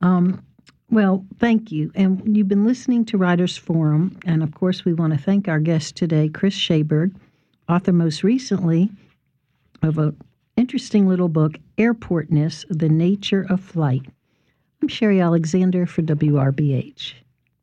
Um, 0.00 0.44
well, 0.90 1.24
thank 1.38 1.72
you. 1.72 1.90
And 1.94 2.36
you've 2.36 2.48
been 2.48 2.64
listening 2.64 3.04
to 3.06 3.18
Writers 3.18 3.56
Forum. 3.56 4.18
And 4.24 4.42
of 4.42 4.54
course, 4.54 4.84
we 4.84 4.94
want 4.94 5.12
to 5.12 5.18
thank 5.18 5.48
our 5.48 5.58
guest 5.58 5.96
today, 5.96 6.28
Chris 6.28 6.54
Schaberg, 6.54 7.14
author 7.68 7.92
most 7.92 8.22
recently 8.22 8.90
of 9.82 9.98
an 9.98 10.16
interesting 10.58 11.06
little 11.06 11.28
book, 11.28 11.56
Airportness 11.78 12.64
The 12.68 12.88
Nature 12.88 13.46
of 13.48 13.60
Flight. 13.60 14.02
I'm 14.82 14.88
Sherry 14.88 15.20
Alexander 15.20 15.86
for 15.86 16.02
WRBH. 16.02 17.14